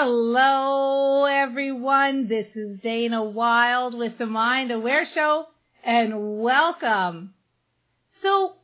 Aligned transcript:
Hello, 0.00 1.24
everyone. 1.24 2.28
This 2.28 2.46
is 2.54 2.78
Dana 2.78 3.24
Wilde 3.24 3.98
with 3.98 4.16
the 4.16 4.26
Mind 4.26 4.70
Aware 4.70 5.06
Show, 5.06 5.46
and 5.82 6.38
welcome. 6.38 7.34
So, 8.22 8.54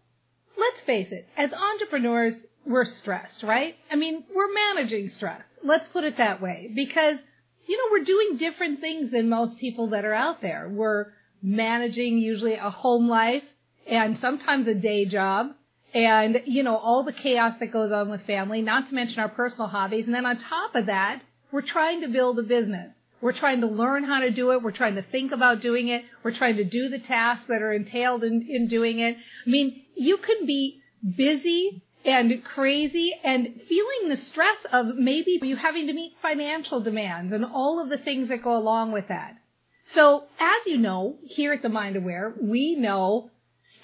let's 0.56 0.80
face 0.86 1.10
it, 1.10 1.28
as 1.36 1.52
entrepreneurs, 1.52 2.34
we're 2.64 2.84
stressed, 2.84 3.42
right? 3.42 3.74
I 3.90 3.96
mean, 3.96 4.22
we're 4.32 4.54
managing 4.54 5.08
stress. 5.08 5.42
Let's 5.64 5.88
put 5.88 6.04
it 6.04 6.18
that 6.18 6.40
way. 6.40 6.70
Because, 6.72 7.16
you 7.66 7.78
know, 7.78 7.84
we're 7.90 8.04
doing 8.04 8.36
different 8.36 8.80
things 8.80 9.10
than 9.10 9.28
most 9.28 9.58
people 9.58 9.88
that 9.88 10.04
are 10.04 10.14
out 10.14 10.40
there. 10.40 10.68
We're 10.70 11.06
managing 11.42 12.18
usually 12.18 12.54
a 12.54 12.70
home 12.70 13.08
life 13.08 13.42
and 13.88 14.20
sometimes 14.20 14.68
a 14.68 14.74
day 14.76 15.04
job 15.04 15.48
and 15.94 16.42
you 16.44 16.64
know 16.64 16.76
all 16.76 17.04
the 17.04 17.12
chaos 17.12 17.54
that 17.60 17.72
goes 17.72 17.92
on 17.92 18.10
with 18.10 18.26
family, 18.26 18.60
not 18.60 18.88
to 18.88 18.94
mention 18.94 19.20
our 19.20 19.28
personal 19.28 19.68
hobbies. 19.68 20.06
And 20.06 20.14
then 20.14 20.26
on 20.26 20.36
top 20.38 20.74
of 20.74 20.86
that, 20.86 21.22
we're 21.54 21.62
trying 21.62 22.00
to 22.00 22.08
build 22.08 22.36
a 22.40 22.42
business. 22.42 22.92
We're 23.20 23.32
trying 23.32 23.60
to 23.60 23.68
learn 23.68 24.02
how 24.02 24.18
to 24.18 24.32
do 24.32 24.50
it. 24.50 24.60
We're 24.60 24.72
trying 24.72 24.96
to 24.96 25.02
think 25.02 25.30
about 25.30 25.60
doing 25.60 25.86
it. 25.86 26.04
We're 26.24 26.34
trying 26.34 26.56
to 26.56 26.64
do 26.64 26.88
the 26.88 26.98
tasks 26.98 27.46
that 27.46 27.62
are 27.62 27.72
entailed 27.72 28.24
in, 28.24 28.44
in 28.48 28.66
doing 28.66 28.98
it. 28.98 29.16
I 29.16 29.48
mean, 29.48 29.84
you 29.94 30.16
can 30.16 30.46
be 30.46 30.82
busy 31.16 31.80
and 32.04 32.42
crazy 32.42 33.12
and 33.22 33.60
feeling 33.68 34.08
the 34.08 34.16
stress 34.16 34.56
of 34.72 34.96
maybe 34.96 35.38
you 35.42 35.54
having 35.54 35.86
to 35.86 35.92
meet 35.92 36.14
financial 36.20 36.80
demands 36.80 37.32
and 37.32 37.44
all 37.44 37.80
of 37.80 37.88
the 37.88 37.98
things 37.98 38.30
that 38.30 38.42
go 38.42 38.56
along 38.56 38.90
with 38.90 39.06
that. 39.06 39.36
So 39.94 40.24
as 40.40 40.66
you 40.66 40.78
know, 40.78 41.18
here 41.22 41.52
at 41.52 41.62
the 41.62 41.68
Mind 41.68 41.94
Aware, 41.94 42.34
we 42.42 42.74
know 42.74 43.30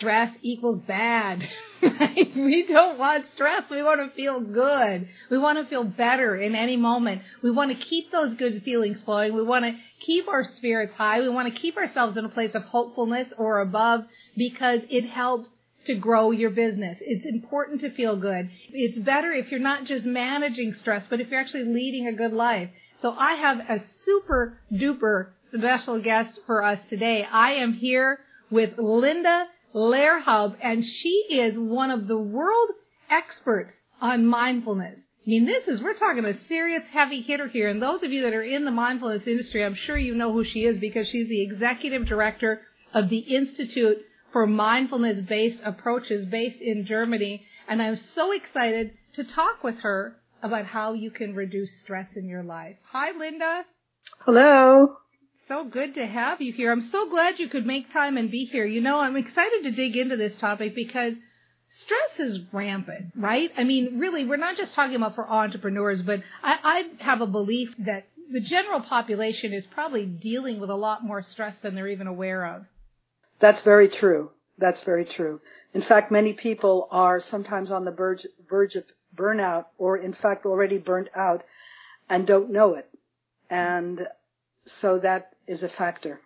stress 0.00 0.34
equals 0.42 0.80
bad. 0.80 1.46
Right? 1.82 2.36
We 2.36 2.66
don't 2.66 2.98
want 2.98 3.24
stress. 3.34 3.62
We 3.70 3.82
want 3.82 4.02
to 4.02 4.14
feel 4.14 4.38
good. 4.38 5.08
We 5.30 5.38
want 5.38 5.58
to 5.58 5.64
feel 5.64 5.82
better 5.82 6.36
in 6.36 6.54
any 6.54 6.76
moment. 6.76 7.22
We 7.42 7.50
want 7.50 7.70
to 7.70 7.86
keep 7.86 8.12
those 8.12 8.34
good 8.34 8.62
feelings 8.64 9.00
flowing. 9.00 9.34
We 9.34 9.42
want 9.42 9.64
to 9.64 9.76
keep 9.98 10.28
our 10.28 10.44
spirits 10.44 10.92
high. 10.94 11.20
We 11.20 11.30
want 11.30 11.48
to 11.52 11.58
keep 11.58 11.78
ourselves 11.78 12.18
in 12.18 12.26
a 12.26 12.28
place 12.28 12.54
of 12.54 12.64
hopefulness 12.64 13.32
or 13.38 13.60
above 13.60 14.04
because 14.36 14.82
it 14.90 15.06
helps 15.06 15.48
to 15.86 15.94
grow 15.94 16.32
your 16.32 16.50
business. 16.50 16.98
It's 17.00 17.24
important 17.24 17.80
to 17.80 17.90
feel 17.90 18.14
good. 18.16 18.50
It's 18.72 18.98
better 18.98 19.32
if 19.32 19.50
you're 19.50 19.58
not 19.58 19.86
just 19.86 20.04
managing 20.04 20.74
stress, 20.74 21.06
but 21.08 21.22
if 21.22 21.30
you're 21.30 21.40
actually 21.40 21.64
leading 21.64 22.06
a 22.06 22.12
good 22.12 22.34
life. 22.34 22.68
So 23.00 23.14
I 23.16 23.36
have 23.36 23.58
a 23.60 23.82
super 24.04 24.58
duper 24.70 25.30
special 25.54 25.98
guest 25.98 26.40
for 26.46 26.62
us 26.62 26.78
today. 26.90 27.24
I 27.24 27.52
am 27.52 27.72
here 27.72 28.20
with 28.50 28.76
Linda 28.76 29.46
Lehrhaupt, 29.74 30.56
and 30.62 30.84
she 30.84 31.26
is 31.30 31.56
one 31.56 31.90
of 31.90 32.08
the 32.08 32.18
world 32.18 32.70
experts 33.08 33.74
on 34.00 34.26
mindfulness. 34.26 34.98
I 34.98 35.30
mean, 35.30 35.44
this 35.44 35.68
is, 35.68 35.82
we're 35.82 35.94
talking 35.94 36.24
a 36.24 36.38
serious 36.46 36.82
heavy 36.90 37.20
hitter 37.20 37.46
here. 37.46 37.68
And 37.68 37.80
those 37.80 38.02
of 38.02 38.10
you 38.10 38.22
that 38.22 38.34
are 38.34 38.42
in 38.42 38.64
the 38.64 38.70
mindfulness 38.70 39.26
industry, 39.26 39.64
I'm 39.64 39.74
sure 39.74 39.96
you 39.96 40.14
know 40.14 40.32
who 40.32 40.44
she 40.44 40.64
is 40.64 40.78
because 40.78 41.08
she's 41.08 41.28
the 41.28 41.42
executive 41.42 42.06
director 42.06 42.62
of 42.94 43.10
the 43.10 43.18
Institute 43.18 43.98
for 44.32 44.46
Mindfulness 44.46 45.20
Based 45.28 45.60
Approaches 45.62 46.26
based 46.26 46.60
in 46.60 46.86
Germany. 46.86 47.44
And 47.68 47.82
I'm 47.82 47.96
so 47.96 48.32
excited 48.32 48.92
to 49.14 49.24
talk 49.24 49.62
with 49.62 49.80
her 49.80 50.16
about 50.42 50.64
how 50.64 50.94
you 50.94 51.10
can 51.10 51.34
reduce 51.34 51.78
stress 51.80 52.08
in 52.16 52.26
your 52.26 52.42
life. 52.42 52.76
Hi, 52.90 53.10
Linda. 53.16 53.66
Hello 54.24 54.96
so 55.50 55.64
good 55.64 55.94
to 55.94 56.06
have 56.06 56.40
you 56.40 56.52
here. 56.52 56.70
I'm 56.70 56.90
so 56.92 57.10
glad 57.10 57.40
you 57.40 57.48
could 57.48 57.66
make 57.66 57.92
time 57.92 58.16
and 58.16 58.30
be 58.30 58.44
here. 58.44 58.64
You 58.64 58.80
know, 58.80 59.00
I'm 59.00 59.16
excited 59.16 59.64
to 59.64 59.72
dig 59.72 59.96
into 59.96 60.16
this 60.16 60.36
topic 60.36 60.76
because 60.76 61.14
stress 61.68 62.20
is 62.20 62.38
rampant, 62.52 63.06
right? 63.16 63.50
I 63.56 63.64
mean, 63.64 63.98
really, 63.98 64.24
we're 64.24 64.36
not 64.36 64.56
just 64.56 64.74
talking 64.74 64.94
about 64.94 65.16
for 65.16 65.28
entrepreneurs, 65.28 66.02
but 66.02 66.22
I, 66.40 66.58
I 66.62 67.02
have 67.02 67.20
a 67.20 67.26
belief 67.26 67.74
that 67.80 68.06
the 68.30 68.40
general 68.40 68.80
population 68.80 69.52
is 69.52 69.66
probably 69.66 70.06
dealing 70.06 70.60
with 70.60 70.70
a 70.70 70.76
lot 70.76 71.02
more 71.02 71.20
stress 71.20 71.56
than 71.62 71.74
they're 71.74 71.88
even 71.88 72.06
aware 72.06 72.46
of. 72.46 72.66
That's 73.40 73.62
very 73.62 73.88
true. 73.88 74.30
That's 74.56 74.82
very 74.82 75.04
true. 75.04 75.40
In 75.74 75.82
fact, 75.82 76.12
many 76.12 76.32
people 76.32 76.86
are 76.92 77.18
sometimes 77.18 77.72
on 77.72 77.84
the 77.84 77.90
verge, 77.90 78.24
verge 78.48 78.76
of 78.76 78.84
burnout 79.16 79.64
or 79.78 79.96
in 79.96 80.12
fact 80.12 80.46
already 80.46 80.78
burnt 80.78 81.08
out 81.16 81.42
and 82.08 82.24
don't 82.24 82.50
know 82.52 82.74
it. 82.74 82.88
And 83.48 84.06
so 84.66 84.98
that 84.98 85.32
is 85.46 85.62
a 85.62 85.68
factor. 85.68 86.20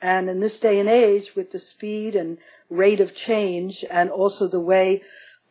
And 0.00 0.28
in 0.28 0.40
this 0.40 0.58
day 0.58 0.80
and 0.80 0.88
age, 0.88 1.34
with 1.34 1.50
the 1.50 1.58
speed 1.58 2.14
and 2.16 2.38
rate 2.68 3.00
of 3.00 3.14
change, 3.14 3.84
and 3.90 4.10
also 4.10 4.48
the 4.48 4.60
way 4.60 5.02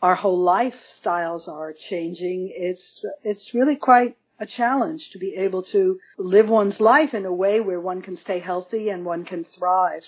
our 0.01 0.15
whole 0.15 0.43
lifestyles 0.45 1.47
are 1.47 1.73
changing, 1.73 2.51
it's 2.55 3.03
it's 3.23 3.53
really 3.53 3.75
quite 3.75 4.17
a 4.39 4.45
challenge 4.45 5.09
to 5.11 5.17
be 5.17 5.35
able 5.35 5.63
to 5.63 5.99
live 6.17 6.49
one's 6.49 6.79
life 6.79 7.13
in 7.13 7.25
a 7.25 7.33
way 7.33 7.59
where 7.59 7.81
one 7.81 8.01
can 8.01 8.15
stay 8.15 8.39
healthy 8.39 8.89
and 8.89 9.05
one 9.05 9.25
can 9.25 9.43
thrive. 9.43 10.05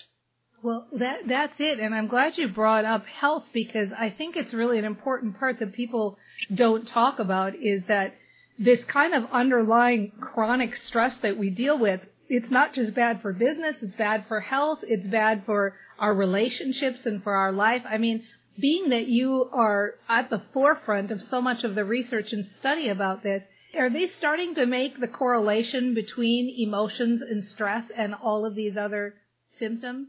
Well, 0.64 0.88
that 0.94 1.28
that's 1.28 1.60
it, 1.60 1.80
and 1.80 1.94
I'm 1.94 2.08
glad 2.08 2.38
you 2.38 2.48
brought 2.48 2.86
up 2.86 3.06
health 3.08 3.46
because 3.52 3.92
I 3.94 4.12
think 4.12 4.38
it's 4.38 4.54
really 4.54 4.78
an 4.78 4.86
important 4.86 5.40
part 5.40 5.60
that 5.60 5.74
people 5.74 6.20
don't 6.54 6.88
talk 6.88 7.18
about 7.20 7.56
is 7.56 7.84
that 7.86 8.14
this 8.60 8.84
kind 8.84 9.16
of 9.16 9.26
underlying 9.32 10.12
chronic 10.22 10.76
stress 10.76 11.18
that 11.18 11.38
we 11.38 11.50
deal 11.50 11.80
with 11.80 12.06
it's 12.32 12.50
not 12.50 12.74
just 12.74 12.94
bad 12.94 13.22
for 13.22 13.34
business, 13.34 13.76
it's 13.82 13.94
bad 13.96 14.26
for 14.30 14.40
health, 14.40 14.80
it's 14.84 15.06
bad 15.06 15.44
for 15.46 15.76
our 16.00 16.14
relationships 16.14 17.06
and 17.06 17.22
for 17.22 17.36
our 17.36 17.52
life. 17.52 17.84
I 17.86 17.98
mean, 17.98 18.24
being 18.58 18.90
that 18.92 19.08
you 19.08 19.50
are 19.52 19.96
at 20.08 20.30
the 20.30 20.42
forefront 20.54 21.12
of 21.12 21.22
so 21.22 21.42
much 21.42 21.66
of 21.66 21.76
the 21.76 21.84
research 21.84 22.32
and 22.32 22.48
study 22.60 22.88
about 22.88 23.22
this, 23.22 23.44
are 23.78 23.90
they 23.90 24.08
starting 24.08 24.56
to 24.56 24.66
make 24.66 24.98
the 24.98 25.10
correlation 25.10 25.94
between 25.94 26.56
emotions 26.58 27.22
and 27.22 27.44
stress 27.44 27.84
and 27.96 28.16
all 28.16 28.46
of 28.46 28.56
these 28.56 28.78
other 28.78 29.16
symptoms? 29.60 30.08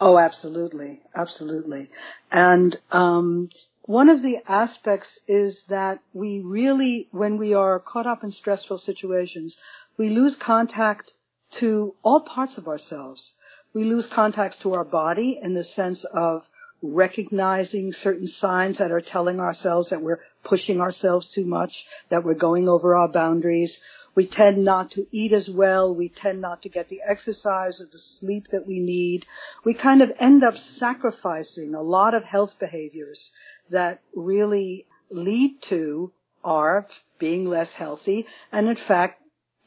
Oh, 0.00 0.18
absolutely, 0.18 1.02
absolutely. 1.14 1.90
And 2.32 2.76
um, 2.90 3.50
one 3.82 4.08
of 4.08 4.22
the 4.22 4.38
aspects 4.48 5.20
is 5.28 5.64
that 5.68 6.00
we 6.12 6.40
really, 6.40 7.08
when 7.12 7.38
we 7.38 7.54
are 7.54 7.78
caught 7.78 8.06
up 8.08 8.24
in 8.24 8.32
stressful 8.32 8.78
situations, 8.78 9.56
we 9.96 10.08
lose 10.08 10.34
contact 10.34 11.12
to 11.52 11.94
all 12.02 12.20
parts 12.20 12.58
of 12.58 12.68
ourselves. 12.68 13.32
We 13.72 13.84
lose 13.84 14.06
contact 14.06 14.60
to 14.62 14.74
our 14.74 14.84
body 14.84 15.38
in 15.42 15.54
the 15.54 15.64
sense 15.64 16.04
of 16.04 16.48
recognizing 16.82 17.92
certain 17.92 18.26
signs 18.26 18.78
that 18.78 18.90
are 18.90 19.00
telling 19.00 19.38
ourselves 19.38 19.90
that 19.90 20.02
we're 20.02 20.20
pushing 20.42 20.80
ourselves 20.80 21.26
too 21.26 21.44
much, 21.44 21.84
that 22.08 22.24
we're 22.24 22.34
going 22.34 22.68
over 22.68 22.96
our 22.96 23.08
boundaries. 23.08 23.78
We 24.14 24.26
tend 24.26 24.64
not 24.64 24.90
to 24.92 25.06
eat 25.12 25.32
as 25.32 25.48
well. 25.48 25.94
We 25.94 26.08
tend 26.08 26.40
not 26.40 26.62
to 26.62 26.68
get 26.68 26.88
the 26.88 27.00
exercise 27.06 27.80
or 27.80 27.86
the 27.86 27.98
sleep 27.98 28.48
that 28.50 28.66
we 28.66 28.80
need. 28.80 29.26
We 29.64 29.74
kind 29.74 30.02
of 30.02 30.12
end 30.18 30.42
up 30.42 30.56
sacrificing 30.56 31.74
a 31.74 31.82
lot 31.82 32.14
of 32.14 32.24
health 32.24 32.58
behaviors 32.58 33.30
that 33.70 34.00
really 34.14 34.86
lead 35.10 35.62
to 35.62 36.12
our 36.42 36.86
being 37.18 37.44
less 37.44 37.70
healthy 37.72 38.26
and 38.50 38.66
in 38.68 38.76
fact 38.76 39.19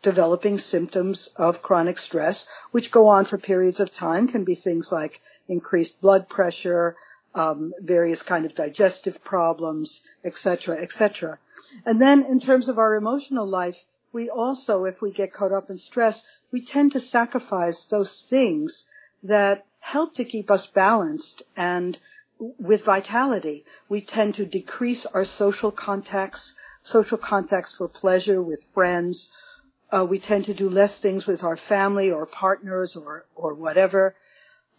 developing 0.04 0.60
symptoms 0.60 1.30
of 1.36 1.62
chronic 1.64 1.98
stress, 1.98 2.46
which 2.72 2.92
go 2.92 3.08
on 3.08 3.26
for 3.26 3.38
periods 3.38 3.80
of 3.80 3.94
time, 3.94 4.28
can 4.28 4.44
be 4.44 4.56
things 4.56 4.92
like 4.92 5.20
increased 5.48 6.00
blood 6.02 6.30
pressure, 6.30 6.96
um, 7.34 7.74
various 7.80 8.22
kind 8.22 8.46
of 8.46 8.54
digestive 8.54 9.24
problems, 9.24 10.02
etc., 10.24 10.80
etc. 10.82 11.40
And 11.86 12.00
then 12.00 12.24
in 12.24 12.40
terms 12.40 12.68
of 12.68 12.78
our 12.78 12.96
emotional 12.96 13.48
life, 13.48 13.78
we 14.12 14.30
also, 14.30 14.86
if 14.86 15.02
we 15.02 15.12
get 15.12 15.34
caught 15.34 15.52
up 15.52 15.72
in 15.72 15.78
stress, 15.80 16.22
we 16.52 16.64
tend 16.64 16.92
to 16.92 17.00
sacrifice 17.00 17.84
those 17.90 18.24
things 18.30 18.86
that 19.24 19.66
help 19.80 20.14
to 20.16 20.24
keep 20.24 20.52
us 20.52 20.68
balanced 20.68 21.42
and 21.58 21.98
with 22.60 22.84
vitality. 22.84 23.66
We 23.90 24.02
tend 24.02 24.36
to 24.36 24.46
decrease 24.46 25.06
our 25.08 25.26
social 25.26 25.72
contacts, 25.72 26.54
social 26.84 27.18
contacts 27.18 27.74
for 27.76 27.88
pleasure 27.88 28.42
with 28.42 28.64
friends. 28.74 29.30
Uh, 29.94 30.04
we 30.04 30.18
tend 30.18 30.44
to 30.46 30.56
do 30.56 30.68
less 30.68 30.98
things 30.98 31.28
with 31.28 31.44
our 31.44 31.56
family 31.56 32.10
or 32.10 32.26
partners 32.26 32.96
or, 32.96 33.26
or 33.36 33.54
whatever. 33.54 34.16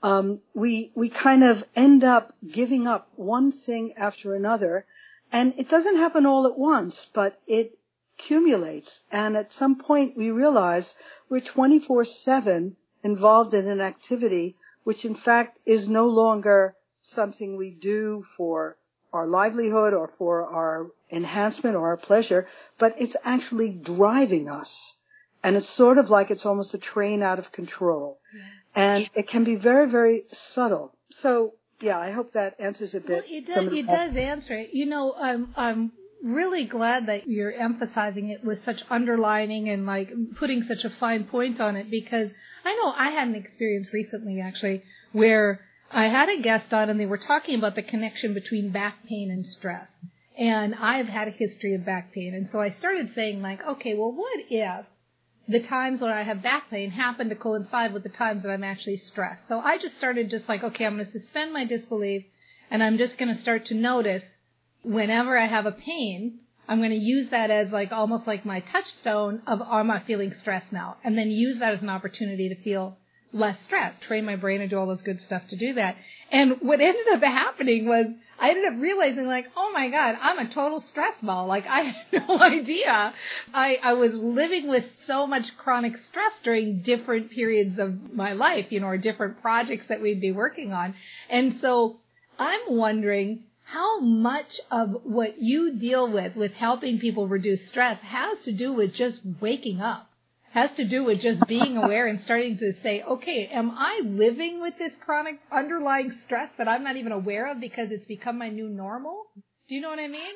Um, 0.03 0.41
we, 0.55 0.91
we 0.97 1.09
kind 1.09 1.45
of 1.45 1.63
end 1.77 2.03
up 2.03 2.35
giving 2.53 2.89
up 2.89 3.09
one 3.15 3.53
thing 3.53 3.95
after 3.97 4.35
another 4.35 4.87
and 5.31 5.55
it 5.57 5.69
doesn't 5.69 5.99
happen 5.99 6.27
all 6.27 6.47
at 6.49 6.59
once, 6.59 7.07
but 7.15 7.41
it 7.47 7.79
accumulates. 8.19 9.01
And 9.13 9.37
at 9.37 9.53
some 9.53 9.77
point 9.77 10.17
we 10.17 10.33
realize 10.33 10.93
we're 11.29 11.43
24-7 11.43 12.73
involved 13.05 13.55
in 13.55 13.69
an 13.69 13.81
activity 13.81 14.57
which 14.83 15.05
in 15.05 15.15
fact 15.15 15.61
is 15.65 15.89
no 15.89 16.07
longer 16.09 16.75
something 17.01 17.57
we 17.57 17.71
do 17.71 18.25
for 18.37 18.77
our 19.13 19.29
livelihood 19.29 19.95
or 19.95 20.11
for 20.19 20.43
our 20.43 20.89
enhancement 21.13 21.77
or 21.77 21.87
our 21.87 21.97
pleasure, 21.97 22.49
but 22.81 22.97
it's 22.99 23.15
actually 23.25 23.69
driving 23.71 24.49
us. 24.49 24.95
And 25.45 25.57
it's 25.57 25.69
sort 25.69 25.99
of 25.99 26.09
like 26.09 26.31
it's 26.31 26.47
almost 26.47 26.73
a 26.73 26.79
train 26.79 27.23
out 27.23 27.39
of 27.39 27.53
control. 27.53 28.19
And 28.75 29.09
it 29.15 29.29
can 29.29 29.45
be 29.45 29.57
very, 29.57 29.89
very 29.89 30.25
subtle. 30.33 30.97
So, 31.11 31.53
yeah, 31.81 31.99
I 31.99 32.11
hope 32.13 32.33
that 32.33 32.57
answers 32.59 32.95
a 32.95 33.01
bit. 33.01 33.11
Well, 33.11 33.23
it 33.27 33.47
does, 33.47 33.73
it 33.73 33.87
does 33.87 34.17
answer 34.17 34.55
it. 34.55 34.71
You 34.73 34.87
know, 34.87 35.15
I'm, 35.15 35.55
I'm 35.55 35.93
really 36.25 36.65
glad 36.65 37.07
that 37.07 37.29
you're 37.29 37.53
emphasizing 37.53 38.31
it 38.31 38.43
with 38.43 38.65
such 38.65 38.83
underlining 38.89 39.69
and 39.69 39.85
like 39.85 40.11
putting 40.39 40.63
such 40.63 40.83
a 40.83 40.91
fine 40.99 41.25
point 41.25 41.61
on 41.61 41.77
it 41.77 41.91
because 41.91 42.31
I 42.65 42.75
know 42.77 42.93
I 42.97 43.11
had 43.11 43.29
an 43.29 43.35
experience 43.35 43.91
recently 43.93 44.41
actually 44.41 44.83
where 45.13 45.61
I 45.93 46.05
had 46.05 46.31
a 46.31 46.41
guest 46.41 46.73
on 46.73 46.89
and 46.89 46.99
they 46.99 47.07
were 47.07 47.19
talking 47.19 47.59
about 47.59 47.75
the 47.75 47.83
connection 47.83 48.33
between 48.33 48.73
back 48.73 49.07
pain 49.07 49.31
and 49.31 49.47
stress. 49.47 49.87
And 50.39 50.75
I've 50.75 51.07
had 51.07 51.29
a 51.29 51.33
history 51.33 51.75
of 51.75 51.85
back 51.85 52.13
pain. 52.15 52.35
And 52.35 52.49
so 52.51 52.59
I 52.59 52.71
started 52.79 53.13
saying 53.15 53.43
like, 53.43 53.61
okay, 53.63 53.95
well 53.95 54.11
what 54.11 54.41
if 54.49 54.87
the 55.49 55.61
times 55.61 56.01
when 56.01 56.11
I 56.11 56.23
have 56.23 56.43
back 56.43 56.71
pain 56.71 56.91
happen 56.91 57.29
to 57.29 57.35
coincide 57.35 57.93
with 57.93 58.03
the 58.03 58.09
times 58.09 58.43
that 58.43 58.51
I'm 58.51 58.65
actually 58.65 58.97
stressed? 58.97 59.43
So 59.49 59.61
I 59.61 59.79
just 59.79 59.97
started 59.97 60.31
just 60.31 60.49
like, 60.49 60.65
okay, 60.65 60.87
I'm 60.87 60.97
going 60.97 61.07
to 61.07 61.13
suspend 61.13 61.53
my 61.53 61.65
disbelief 61.65 62.25
and 62.71 62.83
I'm 62.83 62.99
just 62.99 63.19
going 63.19 63.35
to 63.35 63.41
start 63.41 63.67
to 63.67 63.75
notice 63.75 64.23
whenever 64.83 65.39
I 65.39 65.47
have 65.47 65.67
a 65.67 65.73
pain, 65.73 66.41
I'm 66.69 66.79
going 66.79 66.91
to 66.91 66.97
use 66.97 67.31
that 67.31 67.51
as 67.51 67.71
like 67.71 67.93
almost 67.93 68.27
like 68.27 68.47
my 68.47 68.61
touchstone 68.61 69.43
of 69.47 69.61
am 69.61 69.91
I 69.91 70.01
feeling 70.01 70.33
stressed 70.39 70.73
now? 70.73 70.97
And 71.05 71.17
then 71.19 71.31
use 71.31 71.59
that 71.59 71.75
as 71.75 71.83
an 71.83 71.91
opportunity 71.91 72.49
to 72.49 72.63
feel 72.63 72.97
less 73.33 73.59
stressed, 73.65 74.03
train 74.03 74.25
my 74.25 74.37
brain 74.37 74.61
and 74.61 74.71
do 74.71 74.79
all 74.79 74.87
this 74.87 75.03
good 75.03 75.21
stuff 75.21 75.43
to 75.49 75.57
do 75.57 75.75
that. 75.75 75.97
And 76.31 76.61
what 76.61 76.81
ended 76.81 77.07
up 77.13 77.23
happening 77.23 77.87
was 77.87 78.07
I 78.39 78.51
ended 78.51 78.73
up 78.73 78.81
realizing 78.81 79.27
like, 79.27 79.47
oh 79.57 79.71
my 79.73 79.89
God, 79.89 80.17
I'm 80.21 80.39
a 80.39 80.53
total 80.53 80.81
stress 80.81 81.15
ball. 81.23 81.47
Like 81.47 81.67
I 81.67 81.81
had 82.13 82.29
no 82.29 82.39
idea. 82.41 83.15
I, 83.53 83.79
I 83.83 83.93
was 83.95 84.13
living 84.15 84.69
with 84.69 84.85
so 85.07 85.27
much 85.27 85.57
chronic 85.57 85.97
stress 85.99 86.33
during 86.43 86.83
different 86.83 87.31
periods 87.31 87.79
of 87.79 88.13
my 88.13 88.33
life, 88.33 88.67
you 88.71 88.81
know, 88.81 88.89
or 88.89 88.99
different 88.99 89.41
projects 89.41 89.87
that 89.89 90.03
we'd 90.03 90.21
be 90.21 90.33
working 90.33 90.73
on. 90.73 90.95
And 91.29 91.61
so 91.61 91.99
I'm 92.39 92.61
wondering, 92.69 93.45
how 93.65 93.99
much 94.01 94.61
of 94.71 95.01
what 95.05 95.41
you 95.41 95.73
deal 95.73 96.11
with 96.11 96.37
with 96.37 96.53
helping 96.53 96.99
people 96.99 97.27
reduce 97.27 97.67
stress 97.67 98.01
has 98.03 98.41
to 98.43 98.53
do 98.53 98.73
with 98.73 98.93
just 98.93 99.21
waking 99.41 99.81
up 99.81 100.11
has 100.55 100.71
to 100.77 100.85
do 100.85 101.03
with 101.03 101.21
just 101.21 101.45
being 101.49 101.77
aware 101.77 102.07
and 102.07 102.21
starting 102.21 102.57
to 102.57 102.73
say, 102.81 103.03
okay, 103.03 103.49
am 103.49 103.73
I 103.73 104.03
living 104.05 104.61
with 104.63 104.79
this 104.79 104.93
chronic 105.05 105.41
underlying 105.51 106.13
stress 106.25 106.49
that 106.59 106.69
I'm 106.69 106.85
not 106.85 106.97
even 106.97 107.11
aware 107.11 107.51
of 107.51 107.61
because 107.61 107.91
it's 107.91 108.07
become 108.07 108.39
my 108.39 108.51
new 108.51 108.69
normal? 108.69 109.25
Do 109.69 109.75
you 109.75 109.81
know 109.81 109.91
what 109.91 109.99
I 109.99 110.07
mean? 110.07 110.33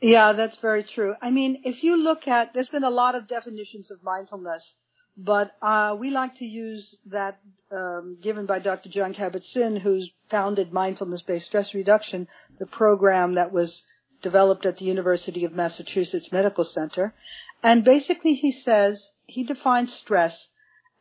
Yeah, 0.00 0.32
that's 0.32 0.56
very 0.62 0.82
true. 0.82 1.14
I 1.20 1.30
mean, 1.30 1.60
if 1.64 1.82
you 1.84 2.02
look 2.02 2.26
at, 2.26 2.54
there's 2.54 2.70
been 2.70 2.84
a 2.84 2.90
lot 2.90 3.14
of 3.14 3.28
definitions 3.28 3.90
of 3.90 4.02
mindfulness, 4.02 4.72
but 5.14 5.50
uh, 5.60 5.94
we 5.98 6.10
like 6.10 6.36
to 6.36 6.46
use 6.46 6.96
that 7.10 7.38
um, 7.70 8.16
given 8.22 8.46
by 8.46 8.60
Dr. 8.60 8.88
Jon 8.88 9.12
Kabat-Zinn, 9.12 9.76
who's 9.76 10.10
founded 10.30 10.72
mindfulness-based 10.72 11.44
stress 11.44 11.74
reduction, 11.74 12.28
the 12.58 12.64
program 12.64 13.34
that 13.34 13.52
was 13.52 13.82
developed 14.22 14.64
at 14.64 14.78
the 14.78 14.86
University 14.86 15.44
of 15.44 15.52
Massachusetts 15.52 16.32
Medical 16.32 16.64
Center. 16.64 17.12
And 17.62 17.84
basically 17.84 18.34
he 18.34 18.52
says, 18.52 19.10
he 19.30 19.44
defines 19.44 19.92
stress 19.92 20.48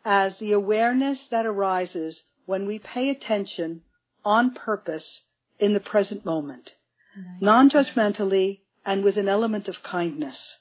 as 0.05 0.37
the 0.37 0.53
awareness 0.53 1.27
that 1.29 1.45
arises 1.45 2.23
when 2.45 2.65
we 2.65 2.79
pay 2.79 3.09
attention 3.09 3.81
on 4.23 4.53
purpose 4.53 5.21
in 5.59 5.73
the 5.73 5.79
present 5.79 6.25
moment, 6.25 6.73
nice. 7.15 7.41
non-judgmentally 7.41 8.61
and 8.85 9.03
with 9.03 9.17
an 9.17 9.27
element 9.27 9.67
of 9.67 9.83
kindness. 9.83 10.57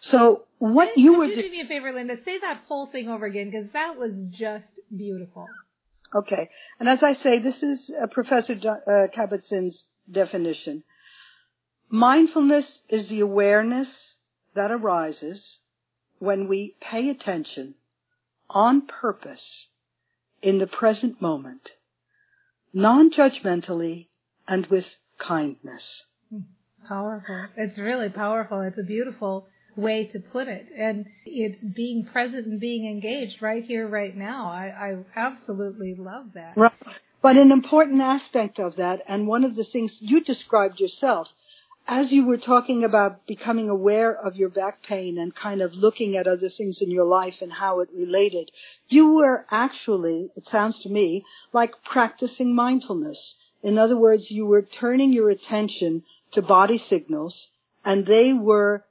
So 0.00 0.44
what 0.58 0.96
you 0.96 1.14
were 1.14 1.26
do 1.26 1.50
me 1.50 1.60
a 1.60 1.66
favor, 1.66 1.92
Linda, 1.92 2.16
say 2.24 2.38
that 2.38 2.62
whole 2.68 2.86
thing 2.86 3.08
over 3.08 3.26
again 3.26 3.50
because 3.50 3.70
that 3.72 3.96
was 3.96 4.12
just 4.30 4.80
beautiful. 4.94 5.46
Okay, 6.14 6.48
and 6.78 6.88
as 6.88 7.02
I 7.02 7.14
say, 7.14 7.38
this 7.38 7.62
is 7.62 7.90
uh, 8.00 8.06
Professor 8.06 8.52
uh, 8.52 9.08
Kabat-Zinn's 9.16 9.86
definition. 10.10 10.84
Mindfulness 11.88 12.80
is 12.88 13.08
the 13.08 13.20
awareness 13.20 14.16
that 14.54 14.70
arises 14.70 15.58
when 16.18 16.48
we 16.48 16.74
pay 16.80 17.10
attention 17.10 17.74
on 18.48 18.82
purpose 18.82 19.68
in 20.42 20.58
the 20.58 20.66
present 20.66 21.20
moment, 21.20 21.72
non-judgmentally 22.72 24.06
and 24.46 24.66
with 24.66 24.86
kindness. 25.18 26.04
Powerful. 26.86 27.46
It's 27.56 27.78
really 27.78 28.10
powerful. 28.10 28.60
It's 28.60 28.78
a 28.78 28.82
beautiful 28.82 29.48
way 29.76 30.06
to 30.06 30.18
put 30.20 30.48
it. 30.48 30.66
And 30.76 31.06
it's 31.24 31.62
being 31.74 32.04
present 32.04 32.46
and 32.46 32.60
being 32.60 32.86
engaged 32.86 33.40
right 33.40 33.64
here, 33.64 33.88
right 33.88 34.14
now. 34.14 34.48
I, 34.48 34.66
I 34.66 35.04
absolutely 35.16 35.94
love 35.96 36.26
that. 36.34 36.56
Right. 36.56 36.72
But 37.22 37.38
an 37.38 37.52
important 37.52 38.00
aspect 38.00 38.60
of 38.60 38.76
that, 38.76 39.00
and 39.08 39.26
one 39.26 39.44
of 39.44 39.56
the 39.56 39.64
things 39.64 39.96
you 40.00 40.22
described 40.22 40.78
yourself, 40.78 41.32
as 41.86 42.10
you 42.10 42.24
were 42.24 42.38
talking 42.38 42.82
about 42.82 43.26
becoming 43.26 43.68
aware 43.68 44.14
of 44.14 44.36
your 44.36 44.48
back 44.48 44.82
pain 44.82 45.18
and 45.18 45.34
kind 45.34 45.60
of 45.60 45.74
looking 45.74 46.16
at 46.16 46.26
other 46.26 46.48
things 46.48 46.80
in 46.80 46.90
your 46.90 47.04
life 47.04 47.42
and 47.42 47.52
how 47.52 47.80
it 47.80 47.90
related, 47.94 48.50
you 48.88 49.12
were 49.12 49.44
actually, 49.50 50.30
it 50.34 50.46
sounds 50.46 50.78
to 50.78 50.88
me, 50.88 51.24
like 51.52 51.82
practicing 51.84 52.54
mindfulness. 52.54 53.34
In 53.62 53.78
other 53.78 53.96
words, 53.96 54.30
you 54.30 54.46
were 54.46 54.62
turning 54.62 55.12
your 55.12 55.28
attention 55.28 56.04
to 56.32 56.40
body 56.40 56.78
signals 56.78 57.48
and 57.84 58.06
they 58.06 58.32
were 58.32 58.84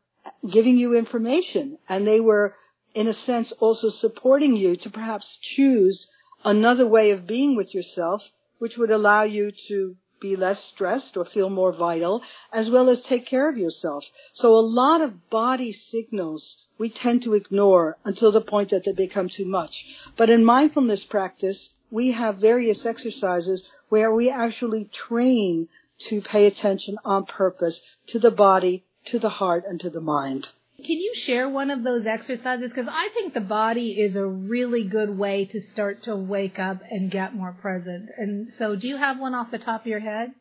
giving 0.50 0.78
you 0.78 0.96
information 0.96 1.80
and 1.90 2.06
they 2.06 2.20
were, 2.20 2.56
in 2.94 3.08
a 3.08 3.14
sense, 3.14 3.52
also 3.54 3.90
supporting 3.90 4.56
you 4.56 4.76
to 4.76 4.90
perhaps 4.90 5.40
choose 5.42 6.08
another 6.46 6.86
way 6.86 7.10
of 7.10 7.26
being 7.26 7.56
with 7.56 7.74
yourself, 7.74 8.24
which 8.60 8.78
would 8.78 8.92
allow 8.92 9.24
you 9.24 9.52
to 9.68 9.96
be 10.24 10.36
less 10.38 10.64
stressed 10.64 11.18
or 11.18 11.26
feel 11.26 11.50
more 11.50 11.74
vital, 11.74 12.24
as 12.52 12.70
well 12.70 12.90
as 12.90 13.02
take 13.02 13.28
care 13.28 13.50
of 13.50 13.58
yourself. 13.58 14.06
So 14.34 14.56
a 14.56 14.70
lot 14.82 15.02
of 15.02 15.30
body 15.30 15.74
signals 15.74 16.56
we 16.80 16.90
tend 16.90 17.22
to 17.24 17.34
ignore 17.34 17.98
until 18.06 18.32
the 18.32 18.42
point 18.42 18.70
that 18.70 18.86
they 18.86 18.94
become 18.94 19.30
too 19.30 19.46
much. 19.46 19.86
But 20.18 20.30
in 20.30 20.46
mindfulness 20.46 21.04
practice, 21.04 21.70
we 21.92 22.14
have 22.14 22.38
various 22.38 22.86
exercises 22.86 23.64
where 23.90 24.12
we 24.12 24.30
actually 24.30 24.86
train 24.86 25.68
to 26.10 26.22
pay 26.22 26.48
attention 26.48 26.98
on 27.06 27.26
purpose 27.26 27.82
to 28.08 28.18
the 28.18 28.32
body, 28.32 28.86
to 29.06 29.20
the 29.20 29.30
heart, 29.30 29.66
and 29.68 29.80
to 29.82 29.90
the 29.90 30.02
mind. 30.02 30.50
Can 30.84 31.00
you 31.00 31.14
share 31.16 31.48
one 31.48 31.72
of 31.72 31.84
those 31.84 32.06
exercises? 32.06 32.70
Because 32.70 32.90
I 32.92 33.10
think 33.14 33.34
the 33.34 33.42
body 33.42 33.92
is 34.02 34.16
a 34.16 34.26
really 34.26 34.84
good 34.84 35.18
way 35.18 35.46
to 35.46 35.62
start 35.72 36.04
to 36.04 36.16
wake 36.16 36.60
up 36.60 36.82
and 36.90 37.10
get 37.10 37.34
more 37.34 37.54
present. 37.54 38.10
And 38.18 38.52
so, 38.58 38.76
do 38.76 38.88
you 38.88 38.98
have 38.98 39.20
one 39.20 39.34
off 39.34 39.52
the 39.52 39.60
top 39.60 39.82
of 39.82 39.88
your 39.88 40.02
head? 40.02 40.34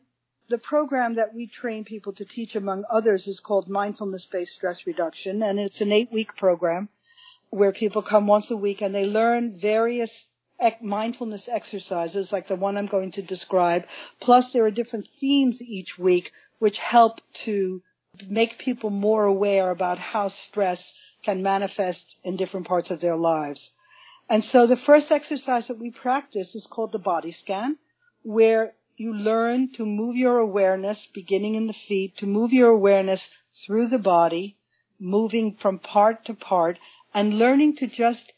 The 0.49 0.57
program 0.57 1.15
that 1.15 1.33
we 1.33 1.47
train 1.47 1.85
people 1.85 2.11
to 2.13 2.25
teach, 2.25 2.55
among 2.55 2.83
others, 2.91 3.25
is 3.25 3.39
called 3.39 3.69
Mindfulness 3.69 4.25
Based 4.25 4.53
Stress 4.53 4.85
Reduction, 4.85 5.41
and 5.41 5.59
it's 5.59 5.79
an 5.79 5.93
eight 5.93 6.11
week 6.11 6.35
program 6.35 6.89
where 7.49 7.71
people 7.71 8.01
come 8.01 8.27
once 8.27 8.51
a 8.51 8.57
week 8.57 8.81
and 8.81 8.93
they 8.93 9.05
learn 9.05 9.57
various 9.59 10.11
mindfulness 10.81 11.47
exercises 11.51 12.31
like 12.31 12.47
the 12.47 12.55
one 12.55 12.77
I'm 12.77 12.87
going 12.87 13.11
to 13.13 13.21
describe. 13.21 13.83
Plus, 14.19 14.51
there 14.51 14.65
are 14.65 14.71
different 14.71 15.07
themes 15.19 15.61
each 15.61 15.97
week 15.97 16.31
which 16.59 16.77
help 16.77 17.19
to 17.45 17.81
make 18.29 18.59
people 18.59 18.89
more 18.89 19.25
aware 19.25 19.71
about 19.71 19.97
how 19.97 20.27
stress 20.27 20.93
can 21.23 21.41
manifest 21.41 22.15
in 22.23 22.35
different 22.35 22.67
parts 22.67 22.91
of 22.91 23.01
their 23.01 23.15
lives. 23.15 23.71
And 24.29 24.43
so 24.43 24.67
the 24.67 24.77
first 24.77 25.11
exercise 25.11 25.67
that 25.67 25.79
we 25.79 25.91
practice 25.91 26.55
is 26.55 26.67
called 26.69 26.91
the 26.91 26.99
body 26.99 27.31
scan, 27.31 27.77
where 28.23 28.73
you 28.95 29.13
learn 29.13 29.71
to 29.73 29.85
move 29.85 30.15
your 30.15 30.37
awareness, 30.37 31.07
beginning 31.13 31.55
in 31.55 31.67
the 31.67 31.73
feet, 31.87 32.17
to 32.17 32.25
move 32.25 32.53
your 32.53 32.69
awareness 32.69 33.21
through 33.65 33.87
the 33.87 33.97
body, 33.97 34.57
moving 34.99 35.57
from 35.59 35.79
part 35.79 36.25
to 36.25 36.33
part, 36.33 36.77
and 37.13 37.39
learning 37.39 37.75
to 37.77 37.87
just 37.87 38.31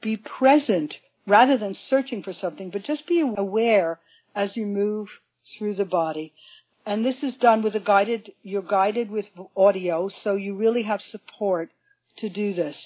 be 0.00 0.16
present 0.16 0.94
rather 1.26 1.56
than 1.56 1.74
searching 1.74 2.22
for 2.22 2.32
something, 2.32 2.70
but 2.70 2.82
just 2.82 3.06
be 3.06 3.20
aware 3.20 4.00
as 4.34 4.56
you 4.56 4.66
move 4.66 5.08
through 5.56 5.74
the 5.74 5.84
body. 5.84 6.34
And 6.84 7.04
this 7.04 7.22
is 7.22 7.36
done 7.36 7.62
with 7.62 7.74
a 7.76 7.80
guided, 7.80 8.32
you're 8.42 8.62
guided 8.62 9.10
with 9.10 9.26
audio, 9.56 10.08
so 10.22 10.34
you 10.34 10.56
really 10.56 10.82
have 10.82 11.00
support 11.00 11.70
to 12.18 12.28
do 12.28 12.54
this. 12.54 12.76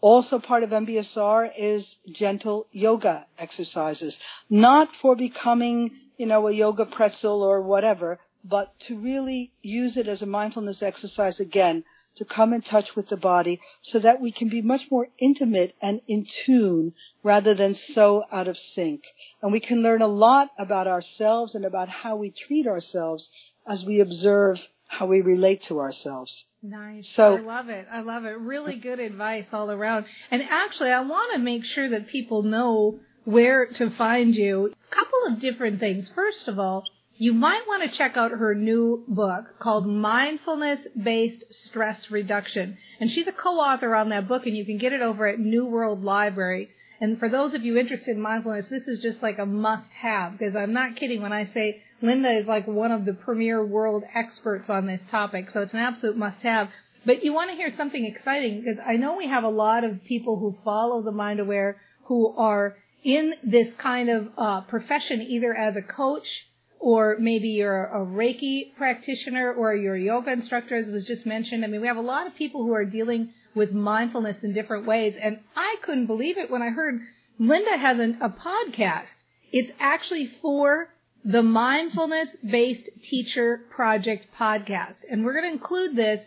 Also 0.00 0.38
part 0.38 0.64
of 0.64 0.70
MBSR 0.70 1.50
is 1.56 1.94
gentle 2.12 2.66
yoga 2.72 3.26
exercises. 3.38 4.18
Not 4.50 4.88
for 5.00 5.16
becoming, 5.16 5.92
you 6.18 6.26
know, 6.26 6.48
a 6.48 6.52
yoga 6.52 6.84
pretzel 6.84 7.42
or 7.42 7.62
whatever, 7.62 8.18
but 8.44 8.74
to 8.88 8.98
really 8.98 9.52
use 9.62 9.96
it 9.96 10.08
as 10.08 10.20
a 10.20 10.26
mindfulness 10.26 10.82
exercise 10.82 11.38
again, 11.40 11.84
to 12.16 12.24
come 12.24 12.52
in 12.52 12.60
touch 12.60 12.94
with 12.94 13.08
the 13.08 13.16
body 13.16 13.60
so 13.82 13.98
that 13.98 14.20
we 14.20 14.32
can 14.32 14.48
be 14.48 14.62
much 14.62 14.82
more 14.90 15.08
intimate 15.18 15.74
and 15.80 16.00
in 16.06 16.26
tune 16.44 16.92
rather 17.22 17.54
than 17.54 17.74
so 17.74 18.24
out 18.30 18.48
of 18.48 18.56
sync. 18.58 19.02
And 19.42 19.52
we 19.52 19.60
can 19.60 19.82
learn 19.82 20.02
a 20.02 20.06
lot 20.06 20.50
about 20.58 20.86
ourselves 20.86 21.54
and 21.54 21.64
about 21.64 21.88
how 21.88 22.16
we 22.16 22.30
treat 22.30 22.66
ourselves 22.66 23.28
as 23.66 23.84
we 23.84 24.00
observe 24.00 24.60
how 24.86 25.06
we 25.06 25.22
relate 25.22 25.62
to 25.64 25.78
ourselves. 25.78 26.44
Nice. 26.62 27.08
So 27.08 27.36
I 27.36 27.40
love 27.40 27.68
it. 27.70 27.86
I 27.90 28.00
love 28.00 28.24
it. 28.24 28.38
Really 28.38 28.76
good 28.76 29.00
advice 29.00 29.46
all 29.52 29.70
around. 29.70 30.04
And 30.30 30.42
actually, 30.42 30.92
I 30.92 31.00
want 31.00 31.32
to 31.32 31.38
make 31.38 31.64
sure 31.64 31.88
that 31.88 32.08
people 32.08 32.42
know 32.42 33.00
where 33.24 33.66
to 33.66 33.90
find 33.90 34.34
you. 34.34 34.72
A 34.90 34.94
couple 34.94 35.26
of 35.28 35.40
different 35.40 35.80
things. 35.80 36.10
First 36.14 36.46
of 36.46 36.58
all, 36.58 36.84
you 37.16 37.32
might 37.32 37.66
want 37.66 37.82
to 37.82 37.96
check 37.96 38.16
out 38.16 38.30
her 38.30 38.54
new 38.54 39.04
book 39.06 39.58
called 39.58 39.86
Mindfulness 39.86 40.80
Based 41.00 41.44
Stress 41.50 42.10
Reduction. 42.10 42.78
And 43.00 43.10
she's 43.10 43.26
a 43.26 43.32
co-author 43.32 43.94
on 43.94 44.08
that 44.08 44.28
book 44.28 44.46
and 44.46 44.56
you 44.56 44.64
can 44.64 44.78
get 44.78 44.92
it 44.92 45.02
over 45.02 45.26
at 45.26 45.38
New 45.38 45.66
World 45.66 46.02
Library. 46.02 46.70
And 47.00 47.18
for 47.18 47.28
those 47.28 47.54
of 47.54 47.64
you 47.64 47.76
interested 47.76 48.16
in 48.16 48.22
mindfulness, 48.22 48.68
this 48.68 48.86
is 48.86 49.00
just 49.00 49.22
like 49.22 49.38
a 49.38 49.46
must 49.46 49.90
have 50.00 50.38
because 50.38 50.56
I'm 50.56 50.72
not 50.72 50.96
kidding 50.96 51.20
when 51.20 51.32
I 51.32 51.46
say 51.46 51.82
Linda 52.00 52.30
is 52.30 52.46
like 52.46 52.66
one 52.66 52.92
of 52.92 53.04
the 53.04 53.14
premier 53.14 53.64
world 53.64 54.04
experts 54.14 54.70
on 54.70 54.86
this 54.86 55.02
topic. 55.10 55.50
So 55.50 55.60
it's 55.62 55.74
an 55.74 55.80
absolute 55.80 56.16
must 56.16 56.42
have. 56.42 56.70
But 57.04 57.24
you 57.24 57.32
want 57.32 57.50
to 57.50 57.56
hear 57.56 57.74
something 57.76 58.04
exciting 58.04 58.60
because 58.60 58.78
I 58.86 58.96
know 58.96 59.16
we 59.16 59.26
have 59.28 59.44
a 59.44 59.48
lot 59.48 59.84
of 59.84 60.04
people 60.04 60.38
who 60.38 60.56
follow 60.64 61.02
the 61.02 61.12
Mind 61.12 61.40
Aware 61.40 61.80
who 62.04 62.34
are 62.36 62.76
in 63.04 63.34
this 63.42 63.72
kind 63.78 64.08
of 64.08 64.28
uh, 64.38 64.60
profession 64.62 65.20
either 65.22 65.52
as 65.54 65.74
a 65.76 65.82
coach 65.82 66.46
or 66.82 67.16
maybe 67.20 67.48
you're 67.50 67.84
a 67.84 68.04
Reiki 68.04 68.74
practitioner 68.76 69.52
or 69.52 69.72
you're 69.72 69.94
a 69.94 70.00
yoga 70.00 70.32
instructor, 70.32 70.74
as 70.74 70.90
was 70.90 71.06
just 71.06 71.24
mentioned. 71.24 71.64
I 71.64 71.68
mean, 71.68 71.80
we 71.80 71.86
have 71.86 71.96
a 71.96 72.00
lot 72.00 72.26
of 72.26 72.34
people 72.34 72.64
who 72.64 72.72
are 72.72 72.84
dealing 72.84 73.32
with 73.54 73.70
mindfulness 73.70 74.42
in 74.42 74.52
different 74.52 74.84
ways. 74.84 75.14
And 75.22 75.38
I 75.54 75.76
couldn't 75.82 76.06
believe 76.06 76.38
it 76.38 76.50
when 76.50 76.60
I 76.60 76.70
heard 76.70 77.00
Linda 77.38 77.76
has 77.76 78.00
an, 78.00 78.18
a 78.20 78.28
podcast. 78.28 79.14
It's 79.52 79.70
actually 79.78 80.28
for 80.42 80.88
the 81.24 81.44
Mindfulness 81.44 82.30
Based 82.44 82.90
Teacher 83.04 83.60
Project 83.70 84.26
podcast. 84.36 84.96
And 85.08 85.24
we're 85.24 85.34
going 85.34 85.46
to 85.48 85.52
include 85.52 85.94
this 85.94 86.20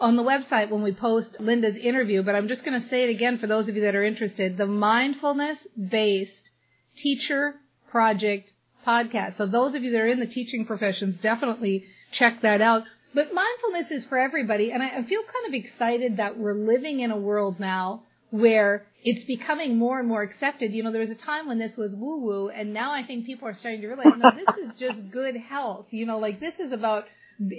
on 0.00 0.16
the 0.16 0.24
website 0.24 0.70
when 0.70 0.82
we 0.82 0.90
post 0.90 1.36
Linda's 1.38 1.76
interview, 1.76 2.24
but 2.24 2.34
I'm 2.34 2.48
just 2.48 2.64
going 2.64 2.82
to 2.82 2.88
say 2.88 3.04
it 3.04 3.10
again 3.10 3.38
for 3.38 3.46
those 3.46 3.68
of 3.68 3.76
you 3.76 3.82
that 3.82 3.94
are 3.94 4.02
interested. 4.02 4.56
The 4.56 4.66
Mindfulness 4.66 5.58
Based 5.88 6.50
Teacher 6.96 7.54
Project 7.92 8.50
podcast. 8.86 9.36
So 9.38 9.46
those 9.46 9.74
of 9.74 9.82
you 9.82 9.92
that 9.92 10.00
are 10.00 10.08
in 10.08 10.20
the 10.20 10.26
teaching 10.26 10.64
professions, 10.64 11.16
definitely 11.22 11.84
check 12.12 12.42
that 12.42 12.60
out. 12.60 12.84
But 13.14 13.34
mindfulness 13.34 13.90
is 13.90 14.06
for 14.06 14.18
everybody, 14.18 14.70
and 14.70 14.82
I 14.82 15.02
feel 15.02 15.22
kind 15.22 15.46
of 15.48 15.54
excited 15.54 16.18
that 16.18 16.38
we're 16.38 16.54
living 16.54 17.00
in 17.00 17.10
a 17.10 17.16
world 17.16 17.58
now 17.58 18.04
where 18.30 18.86
it's 19.02 19.24
becoming 19.24 19.76
more 19.76 19.98
and 19.98 20.08
more 20.08 20.22
accepted. 20.22 20.72
You 20.72 20.84
know, 20.84 20.92
there 20.92 21.00
was 21.00 21.10
a 21.10 21.16
time 21.16 21.48
when 21.48 21.58
this 21.58 21.76
was 21.76 21.92
woo 21.94 22.20
woo, 22.20 22.48
and 22.48 22.72
now 22.72 22.92
I 22.92 23.02
think 23.04 23.26
people 23.26 23.48
are 23.48 23.54
starting 23.54 23.80
to 23.80 23.88
realize, 23.88 24.12
no, 24.16 24.30
this 24.30 24.56
is 24.64 24.78
just 24.78 25.10
good 25.10 25.36
health. 25.36 25.86
You 25.90 26.06
know, 26.06 26.18
like 26.18 26.38
this 26.38 26.54
is 26.60 26.72
about 26.72 27.06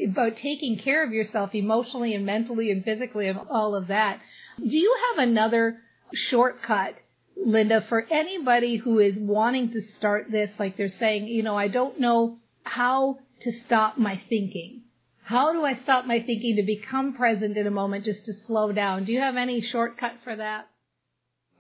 about 0.10 0.38
taking 0.38 0.78
care 0.78 1.04
of 1.04 1.12
yourself 1.12 1.56
emotionally 1.56 2.14
and 2.14 2.26
mentally 2.26 2.72
and 2.72 2.86
physically 2.86 3.28
and 3.28 3.40
all 3.50 3.76
of 3.76 3.88
that. 3.88 4.20
Do 4.58 4.78
you 4.78 4.96
have 5.10 5.28
another 5.28 5.80
shortcut 6.14 6.96
Linda, 7.44 7.82
for 7.90 8.06
anybody 8.10 8.78
who 8.78 9.00
is 9.00 9.18
wanting 9.18 9.72
to 9.72 9.82
start 9.98 10.30
this, 10.30 10.52
like 10.60 10.78
they're 10.78 10.90
saying, 10.90 11.28
you 11.28 11.44
know, 11.44 11.56
I 11.56 11.68
don't 11.68 12.00
know 12.00 12.38
how 12.64 13.20
to 13.42 13.52
stop 13.66 13.98
my 13.98 14.22
thinking. 14.30 14.84
How 15.24 15.54
do 15.54 15.64
I 15.64 15.80
stop 15.84 16.06
my 16.06 16.20
thinking 16.20 16.58
to 16.58 16.64
become 16.64 17.14
present 17.14 17.58
in 17.58 17.68
a 17.68 17.72
moment, 17.72 18.06
just 18.06 18.26
to 18.26 18.34
slow 18.34 18.72
down? 18.72 19.06
Do 19.06 19.12
you 19.12 19.22
have 19.22 19.38
any 19.38 19.62
shortcut 19.62 20.16
for 20.24 20.36
that? 20.36 20.68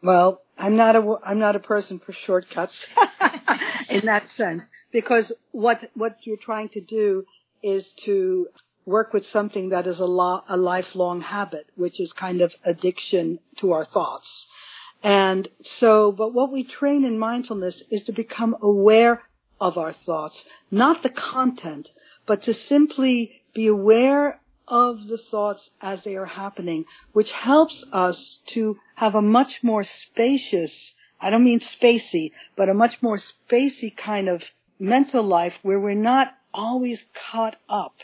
Well, 0.04 0.42
I'm 0.58 0.76
not 0.76 0.96
a 0.96 1.16
I'm 1.24 1.40
not 1.40 1.56
a 1.56 1.60
person 1.60 2.00
for 2.00 2.12
shortcuts 2.12 2.76
in 3.90 4.06
that 4.08 4.28
sense 4.36 4.64
because 4.92 5.32
what 5.52 5.90
what 5.94 6.18
you're 6.24 6.38
trying 6.38 6.70
to 6.70 6.82
do 6.82 7.24
is 7.62 7.88
to 8.06 8.48
work 8.86 9.14
with 9.14 9.28
something 9.28 9.70
that 9.70 9.86
is 9.86 10.00
a, 10.00 10.06
lo- 10.06 10.44
a 10.50 10.58
lifelong 10.58 11.22
habit, 11.22 11.68
which 11.76 12.00
is 12.00 12.12
kind 12.14 12.42
of 12.42 12.54
addiction 12.66 13.40
to 13.60 13.74
our 13.74 13.86
thoughts. 13.86 14.48
And 15.03 15.48
so, 15.62 16.12
but 16.12 16.34
what 16.34 16.51
we 16.51 16.63
train 16.63 17.03
in 17.03 17.17
mindfulness 17.17 17.81
is 17.89 18.03
to 18.03 18.12
become 18.12 18.55
aware 18.62 19.24
of 19.60 19.77
our 19.77 19.93
thoughts, 19.93 20.43
not 20.70 21.03
the 21.03 21.10
content, 21.10 21.89
but 22.25 22.43
to 22.43 22.53
simply 22.53 23.41
be 23.53 23.67
aware 23.67 24.39
of 24.67 25.08
the 25.08 25.17
thoughts 25.17 25.70
as 25.81 26.03
they 26.03 26.15
are 26.15 26.25
happening, 26.25 26.86
which 27.13 27.31
helps 27.31 27.84
us 27.91 28.39
to 28.48 28.77
have 28.96 29.15
a 29.15 29.22
much 29.22 29.63
more 29.63 29.84
spacious, 29.84 30.93
I 31.20 31.29
don't 31.29 31.43
mean 31.43 31.60
spacey, 31.60 32.31
but 32.55 32.70
a 32.70 32.74
much 32.74 33.01
more 33.01 33.17
spacey 33.17 33.96
kind 33.96 34.29
of 34.29 34.43
mental 34.79 35.24
life 35.24 35.55
where 35.62 35.79
we're 35.79 35.93
not 35.93 36.34
always 36.53 37.03
caught 37.31 37.55
up. 37.70 37.96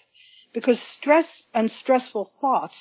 Because 0.53 0.79
stress 0.97 1.43
and 1.53 1.71
stressful 1.71 2.31
thoughts 2.41 2.75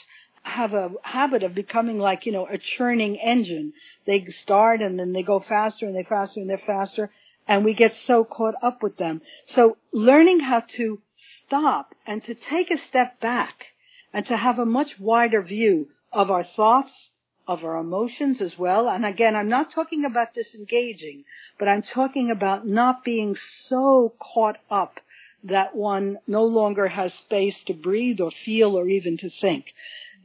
have 0.46 0.74
a 0.74 0.90
habit 1.02 1.42
of 1.42 1.54
becoming 1.54 1.98
like, 1.98 2.24
you 2.24 2.32
know, 2.32 2.46
a 2.46 2.56
churning 2.56 3.16
engine. 3.16 3.72
They 4.06 4.24
start 4.26 4.80
and 4.80 4.98
then 4.98 5.12
they 5.12 5.22
go 5.22 5.40
faster 5.40 5.86
and 5.86 5.94
they 5.94 6.04
faster 6.04 6.40
and 6.40 6.48
they're 6.48 6.58
faster 6.58 7.10
and 7.48 7.64
we 7.64 7.74
get 7.74 7.92
so 7.92 8.24
caught 8.24 8.54
up 8.62 8.82
with 8.82 8.96
them. 8.96 9.20
So 9.46 9.76
learning 9.92 10.40
how 10.40 10.60
to 10.76 11.00
stop 11.16 11.94
and 12.06 12.22
to 12.24 12.34
take 12.34 12.70
a 12.70 12.78
step 12.78 13.20
back 13.20 13.66
and 14.12 14.24
to 14.26 14.36
have 14.36 14.58
a 14.58 14.66
much 14.66 14.98
wider 15.00 15.42
view 15.42 15.88
of 16.12 16.30
our 16.30 16.44
thoughts, 16.44 17.10
of 17.48 17.64
our 17.64 17.76
emotions 17.76 18.40
as 18.40 18.56
well. 18.56 18.88
And 18.88 19.04
again, 19.04 19.34
I'm 19.34 19.48
not 19.48 19.72
talking 19.72 20.04
about 20.04 20.34
disengaging, 20.34 21.24
but 21.58 21.68
I'm 21.68 21.82
talking 21.82 22.30
about 22.30 22.66
not 22.66 23.04
being 23.04 23.36
so 23.36 24.14
caught 24.18 24.58
up 24.70 25.00
that 25.44 25.76
one 25.76 26.18
no 26.26 26.44
longer 26.44 26.88
has 26.88 27.12
space 27.14 27.56
to 27.66 27.74
breathe 27.74 28.20
or 28.20 28.30
feel 28.44 28.76
or 28.76 28.88
even 28.88 29.16
to 29.18 29.30
think. 29.30 29.66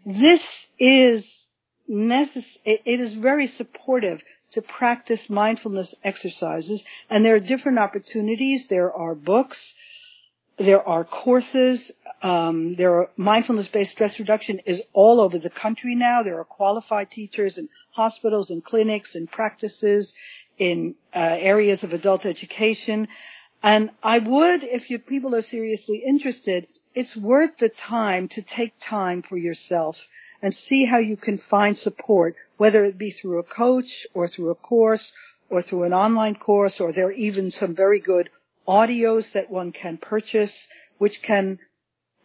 This 0.05 0.43
is 0.79 1.45
necess- 1.89 2.57
it 2.65 2.81
is 2.85 3.13
very 3.13 3.47
supportive 3.47 4.21
to 4.51 4.61
practice 4.61 5.29
mindfulness 5.29 5.93
exercises 6.03 6.83
and 7.09 7.23
there 7.23 7.35
are 7.35 7.39
different 7.39 7.79
opportunities. 7.79 8.67
There 8.67 8.91
are 8.93 9.15
books, 9.15 9.73
there 10.57 10.85
are 10.87 11.03
courses, 11.03 11.91
um, 12.21 12.73
there 12.73 12.93
are 12.95 13.09
mindfulness-based 13.15 13.91
stress 13.91 14.19
reduction 14.19 14.59
is 14.65 14.81
all 14.93 15.21
over 15.21 15.39
the 15.39 15.49
country 15.49 15.95
now. 15.95 16.23
There 16.23 16.39
are 16.39 16.45
qualified 16.45 17.09
teachers 17.09 17.57
in 17.57 17.69
hospitals 17.91 18.49
and 18.49 18.63
clinics 18.63 19.15
and 19.15 19.31
practices 19.31 20.13
in 20.57 20.95
uh, 21.15 21.19
areas 21.19 21.83
of 21.83 21.93
adult 21.93 22.25
education. 22.25 23.07
And 23.63 23.91
I 24.03 24.19
would, 24.19 24.63
if 24.63 24.89
you 24.89 24.99
people 24.99 25.35
are 25.35 25.41
seriously 25.41 26.03
interested, 26.05 26.67
it's 26.93 27.15
worth 27.15 27.57
the 27.57 27.69
time 27.69 28.27
to 28.29 28.41
take 28.41 28.73
time 28.81 29.21
for 29.21 29.37
yourself 29.37 29.99
and 30.41 30.53
see 30.53 30.85
how 30.85 30.97
you 30.97 31.15
can 31.15 31.37
find 31.37 31.77
support, 31.77 32.35
whether 32.57 32.83
it 32.83 32.97
be 32.97 33.11
through 33.11 33.39
a 33.39 33.43
coach 33.43 34.07
or 34.13 34.27
through 34.27 34.49
a 34.49 34.55
course 34.55 35.11
or 35.49 35.61
through 35.61 35.83
an 35.83 35.93
online 35.93 36.35
course, 36.35 36.79
or 36.79 36.91
there 36.91 37.07
are 37.07 37.11
even 37.11 37.51
some 37.51 37.75
very 37.75 37.99
good 37.99 38.29
audios 38.67 39.31
that 39.33 39.49
one 39.49 39.71
can 39.71 39.97
purchase, 39.97 40.67
which 40.97 41.21
can 41.21 41.59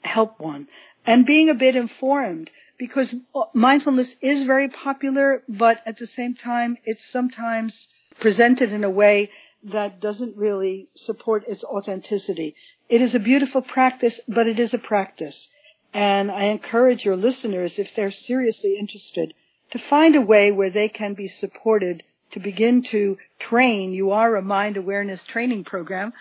help 0.02 0.38
one. 0.40 0.68
And 1.04 1.26
being 1.26 1.50
a 1.50 1.54
bit 1.54 1.76
informed, 1.76 2.50
because 2.78 3.14
mindfulness 3.54 4.14
is 4.20 4.44
very 4.44 4.68
popular, 4.68 5.42
but 5.49 5.80
at 5.87 5.99
the 5.99 6.06
same 6.06 6.35
time, 6.35 6.76
it's 6.85 7.04
sometimes 7.11 7.88
presented 8.20 8.73
in 8.73 8.85
a 8.85 8.90
way 8.90 9.30
that 9.64 10.00
doesn't 10.00 10.37
really 10.37 10.88
support 10.94 11.44
its 11.49 11.64
authenticity. 11.64 12.54
It 12.88 13.02
is 13.02 13.14
a 13.14 13.21
beautiful 13.21 13.62
practice, 13.62 14.21
but 14.28 14.47
it 14.47 14.61
is 14.61 14.73
a 14.73 14.78
practice. 14.78 15.49
And 15.93 16.31
I 16.31 16.45
encourage 16.45 17.05
your 17.05 17.16
listeners, 17.16 17.78
if 17.78 17.95
they're 17.95 18.12
seriously 18.12 18.76
interested, 18.78 19.35
to 19.73 19.78
find 19.78 20.14
a 20.14 20.21
way 20.21 20.52
where 20.52 20.71
they 20.71 20.88
can 20.88 21.14
be 21.14 21.26
supported 21.26 22.02
to 22.33 22.40
begin 22.40 22.83
to 22.85 23.19
train. 23.38 23.93
You 23.93 24.11
are 24.12 24.37
a 24.37 24.43
mind 24.43 24.76
awareness 24.76 25.23
training 25.25 25.64
program. 25.64 26.12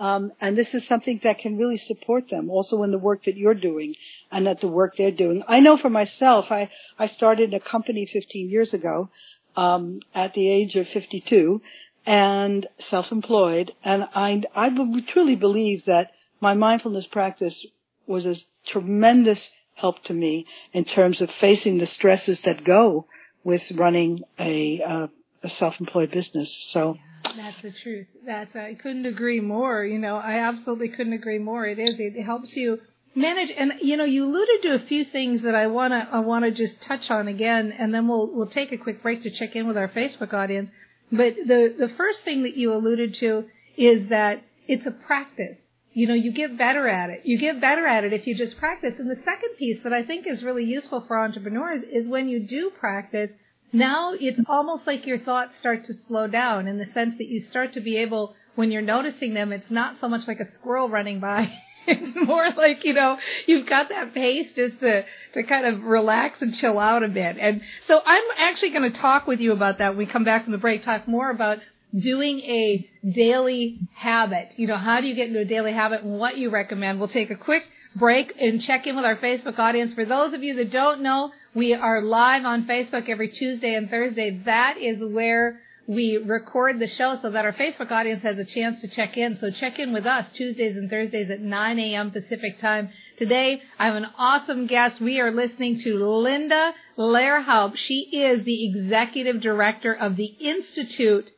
Um, 0.00 0.32
and 0.40 0.56
this 0.56 0.74
is 0.74 0.86
something 0.86 1.20
that 1.22 1.38
can 1.38 1.56
really 1.56 1.78
support 1.78 2.28
them 2.28 2.50
also 2.50 2.82
in 2.82 2.90
the 2.90 2.98
work 2.98 3.24
that 3.24 3.36
you're 3.36 3.54
doing 3.54 3.94
and 4.32 4.48
at 4.48 4.60
the 4.60 4.68
work 4.68 4.96
they're 4.96 5.10
doing. 5.10 5.42
I 5.46 5.60
know 5.60 5.76
for 5.76 5.90
myself, 5.90 6.50
I, 6.50 6.70
I 6.98 7.06
started 7.06 7.54
a 7.54 7.60
company 7.60 8.06
15 8.06 8.50
years 8.50 8.74
ago, 8.74 9.10
um, 9.56 10.00
at 10.14 10.34
the 10.34 10.48
age 10.48 10.74
of 10.74 10.88
52 10.88 11.60
and 12.06 12.66
self-employed. 12.90 13.72
And 13.82 14.04
I, 14.14 14.42
I 14.54 14.70
truly 15.08 15.36
believe 15.36 15.84
that 15.86 16.12
my 16.40 16.54
mindfulness 16.54 17.06
practice 17.06 17.64
was 18.06 18.26
a 18.26 18.36
tremendous 18.66 19.48
help 19.74 20.02
to 20.04 20.14
me 20.14 20.46
in 20.72 20.84
terms 20.84 21.20
of 21.20 21.30
facing 21.40 21.78
the 21.78 21.86
stresses 21.86 22.40
that 22.42 22.64
go 22.64 23.06
with 23.42 23.70
running 23.72 24.22
a, 24.38 24.80
uh, 24.82 25.06
a 25.42 25.48
self-employed 25.48 26.10
business. 26.10 26.54
So. 26.70 26.96
That's 27.36 27.62
the 27.62 27.72
truth. 27.72 28.06
That's 28.26 28.54
I 28.54 28.74
couldn't 28.74 29.06
agree 29.06 29.40
more. 29.40 29.84
You 29.84 29.98
know, 29.98 30.16
I 30.16 30.40
absolutely 30.40 30.90
couldn't 30.90 31.14
agree 31.14 31.38
more. 31.38 31.66
It 31.66 31.78
is. 31.78 31.96
It 31.98 32.22
helps 32.22 32.54
you 32.54 32.80
manage, 33.14 33.50
and 33.50 33.74
you 33.80 33.96
know, 33.96 34.04
you 34.04 34.24
alluded 34.24 34.62
to 34.62 34.74
a 34.74 34.78
few 34.80 35.04
things 35.04 35.42
that 35.42 35.54
I 35.54 35.66
wanna 35.68 36.08
I 36.12 36.20
wanna 36.20 36.50
just 36.50 36.80
touch 36.82 37.10
on 37.10 37.26
again, 37.26 37.72
and 37.72 37.94
then 37.94 38.08
we'll 38.08 38.30
we'll 38.30 38.48
take 38.48 38.72
a 38.72 38.76
quick 38.76 39.02
break 39.02 39.22
to 39.22 39.30
check 39.30 39.56
in 39.56 39.66
with 39.66 39.76
our 39.76 39.88
Facebook 39.88 40.34
audience. 40.34 40.70
But 41.16 41.36
the 41.46 41.74
the 41.78 41.88
first 41.96 42.22
thing 42.24 42.42
that 42.42 42.56
you 42.56 42.72
alluded 42.72 43.14
to 43.16 43.44
is 43.76 44.08
that 44.08 44.42
it's 44.66 44.86
a 44.86 44.90
practice. 44.90 45.58
You 45.92 46.08
know, 46.08 46.14
you 46.14 46.32
get 46.32 46.58
better 46.58 46.88
at 46.88 47.10
it. 47.10 47.20
You 47.24 47.38
get 47.38 47.60
better 47.60 47.86
at 47.86 48.02
it 48.02 48.12
if 48.12 48.26
you 48.26 48.34
just 48.34 48.58
practice. 48.58 48.94
And 48.98 49.08
the 49.08 49.22
second 49.22 49.50
piece 49.56 49.80
that 49.84 49.92
I 49.92 50.02
think 50.02 50.26
is 50.26 50.42
really 50.42 50.64
useful 50.64 51.02
for 51.06 51.16
entrepreneurs 51.16 51.84
is 51.84 52.08
when 52.08 52.28
you 52.28 52.40
do 52.40 52.70
practice, 52.70 53.30
now 53.72 54.14
it's 54.18 54.40
almost 54.48 54.88
like 54.88 55.06
your 55.06 55.20
thoughts 55.20 55.56
start 55.58 55.84
to 55.84 55.94
slow 56.08 56.26
down 56.26 56.66
in 56.66 56.78
the 56.78 56.86
sense 56.86 57.16
that 57.18 57.28
you 57.28 57.46
start 57.48 57.74
to 57.74 57.80
be 57.80 57.96
able, 57.98 58.34
when 58.56 58.72
you're 58.72 58.82
noticing 58.82 59.34
them, 59.34 59.52
it's 59.52 59.70
not 59.70 60.00
so 60.00 60.08
much 60.08 60.26
like 60.26 60.40
a 60.40 60.52
squirrel 60.52 60.88
running 60.88 61.20
by. 61.20 61.52
it's 61.88 62.26
more 62.26 62.50
like, 62.56 62.84
you 62.84 62.94
know, 62.94 63.18
you've 63.46 63.66
got 63.66 63.88
that 63.90 64.14
pace 64.14 64.52
just 64.54 64.80
to, 64.80 65.04
to 65.34 65.42
kind 65.42 65.66
of 65.66 65.82
relax 65.84 66.40
and 66.40 66.54
chill 66.54 66.78
out 66.78 67.02
a 67.02 67.08
bit. 67.08 67.36
And 67.38 67.62
so 67.86 68.00
I'm 68.04 68.24
actually 68.38 68.70
going 68.70 68.90
to 68.90 68.98
talk 68.98 69.26
with 69.26 69.40
you 69.40 69.52
about 69.52 69.78
that 69.78 69.90
when 69.90 69.98
we 69.98 70.06
come 70.06 70.24
back 70.24 70.44
from 70.44 70.52
the 70.52 70.58
break, 70.58 70.82
talk 70.82 71.06
more 71.06 71.30
about 71.30 71.58
doing 71.98 72.40
a 72.40 72.90
daily 73.08 73.80
habit. 73.94 74.50
You 74.56 74.66
know, 74.66 74.76
how 74.76 75.00
do 75.00 75.06
you 75.06 75.14
get 75.14 75.28
into 75.28 75.40
a 75.40 75.44
daily 75.44 75.72
habit 75.72 76.02
and 76.02 76.18
what 76.18 76.36
you 76.36 76.50
recommend? 76.50 76.98
We'll 76.98 77.08
take 77.08 77.30
a 77.30 77.36
quick 77.36 77.68
break 77.94 78.34
and 78.40 78.60
check 78.60 78.86
in 78.86 78.96
with 78.96 79.04
our 79.04 79.16
Facebook 79.16 79.58
audience. 79.58 79.92
For 79.94 80.04
those 80.04 80.34
of 80.34 80.42
you 80.42 80.54
that 80.56 80.70
don't 80.70 81.02
know, 81.02 81.32
we 81.54 81.74
are 81.74 82.02
live 82.02 82.44
on 82.44 82.66
Facebook 82.66 83.08
every 83.08 83.28
Tuesday 83.28 83.74
and 83.74 83.88
Thursday. 83.88 84.40
That 84.44 84.76
is 84.78 84.98
where 85.04 85.60
we 85.86 86.16
record 86.16 86.78
the 86.78 86.88
show 86.88 87.18
so 87.20 87.30
that 87.30 87.44
our 87.44 87.52
Facebook 87.52 87.90
audience 87.90 88.22
has 88.22 88.38
a 88.38 88.44
chance 88.44 88.80
to 88.80 88.88
check 88.88 89.16
in. 89.16 89.36
So 89.36 89.50
check 89.50 89.78
in 89.78 89.92
with 89.92 90.06
us 90.06 90.26
Tuesdays 90.32 90.76
and 90.76 90.88
Thursdays 90.88 91.30
at 91.30 91.40
9 91.40 91.78
a.m. 91.78 92.10
Pacific 92.10 92.58
time. 92.58 92.90
Today, 93.18 93.62
I 93.78 93.86
have 93.86 93.96
an 93.96 94.08
awesome 94.16 94.66
guest. 94.66 95.00
We 95.00 95.20
are 95.20 95.30
listening 95.30 95.78
to 95.80 95.96
Linda 95.96 96.74
Lehrhaupt. 96.96 97.76
She 97.76 98.08
is 98.12 98.44
the 98.44 98.68
executive 98.68 99.40
director 99.40 99.92
of 99.92 100.16
the 100.16 100.34
Institute 100.40 101.30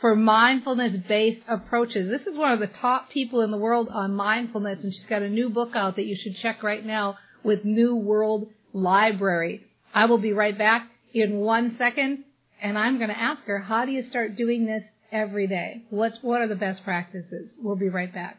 for 0.00 0.14
mindfulness 0.14 0.96
based 1.08 1.42
approaches. 1.48 2.08
This 2.10 2.26
is 2.26 2.36
one 2.36 2.52
of 2.52 2.60
the 2.60 2.66
top 2.66 3.08
people 3.08 3.40
in 3.40 3.50
the 3.50 3.56
world 3.56 3.88
on 3.88 4.14
mindfulness 4.14 4.82
and 4.82 4.92
she's 4.92 5.06
got 5.06 5.22
a 5.22 5.30
new 5.30 5.48
book 5.48 5.74
out 5.74 5.96
that 5.96 6.04
you 6.04 6.14
should 6.14 6.36
check 6.36 6.62
right 6.62 6.84
now 6.84 7.16
with 7.42 7.64
New 7.64 7.96
World 7.96 8.50
library. 8.74 9.64
I 9.94 10.04
will 10.04 10.18
be 10.18 10.32
right 10.32 10.56
back 10.56 10.90
in 11.14 11.38
one 11.38 11.76
second 11.78 12.24
and 12.64 12.78
I'm 12.78 12.96
going 12.96 13.10
to 13.10 13.18
ask 13.18 13.44
her, 13.44 13.58
how 13.58 13.84
do 13.84 13.92
you 13.92 14.02
start 14.08 14.36
doing 14.36 14.64
this 14.64 14.82
every 15.12 15.46
day? 15.46 15.82
What's, 15.90 16.18
what 16.22 16.40
are 16.40 16.48
the 16.48 16.56
best 16.56 16.82
practices? 16.82 17.50
We'll 17.58 17.76
be 17.76 17.90
right 17.90 18.12
back. 18.12 18.38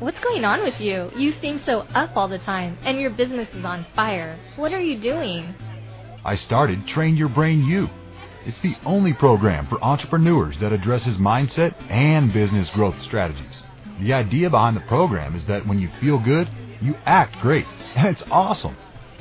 What's 0.00 0.18
going 0.18 0.44
on 0.44 0.64
with 0.64 0.80
you? 0.80 1.12
You 1.16 1.32
seem 1.40 1.62
so 1.64 1.82
up 1.94 2.16
all 2.16 2.26
the 2.26 2.40
time 2.40 2.76
and 2.82 2.98
your 2.98 3.10
business 3.10 3.48
is 3.54 3.64
on 3.64 3.86
fire. 3.94 4.36
What 4.56 4.72
are 4.72 4.80
you 4.80 5.00
doing? 5.00 5.54
I 6.24 6.34
started 6.34 6.88
Train 6.88 7.16
Your 7.16 7.28
Brain 7.28 7.62
U. 7.62 7.88
It's 8.44 8.60
the 8.60 8.74
only 8.84 9.12
program 9.12 9.68
for 9.68 9.82
entrepreneurs 9.82 10.58
that 10.58 10.72
addresses 10.72 11.18
mindset 11.18 11.72
and 11.88 12.32
business 12.32 12.68
growth 12.70 13.00
strategies. 13.02 13.62
The 14.00 14.12
idea 14.12 14.50
behind 14.50 14.76
the 14.76 14.80
program 14.80 15.36
is 15.36 15.46
that 15.46 15.64
when 15.68 15.78
you 15.78 15.88
feel 16.00 16.18
good, 16.18 16.50
you 16.80 16.96
act 17.06 17.36
great 17.40 17.64
and 17.94 18.08
it's 18.14 18.24
awesome. 18.28 18.76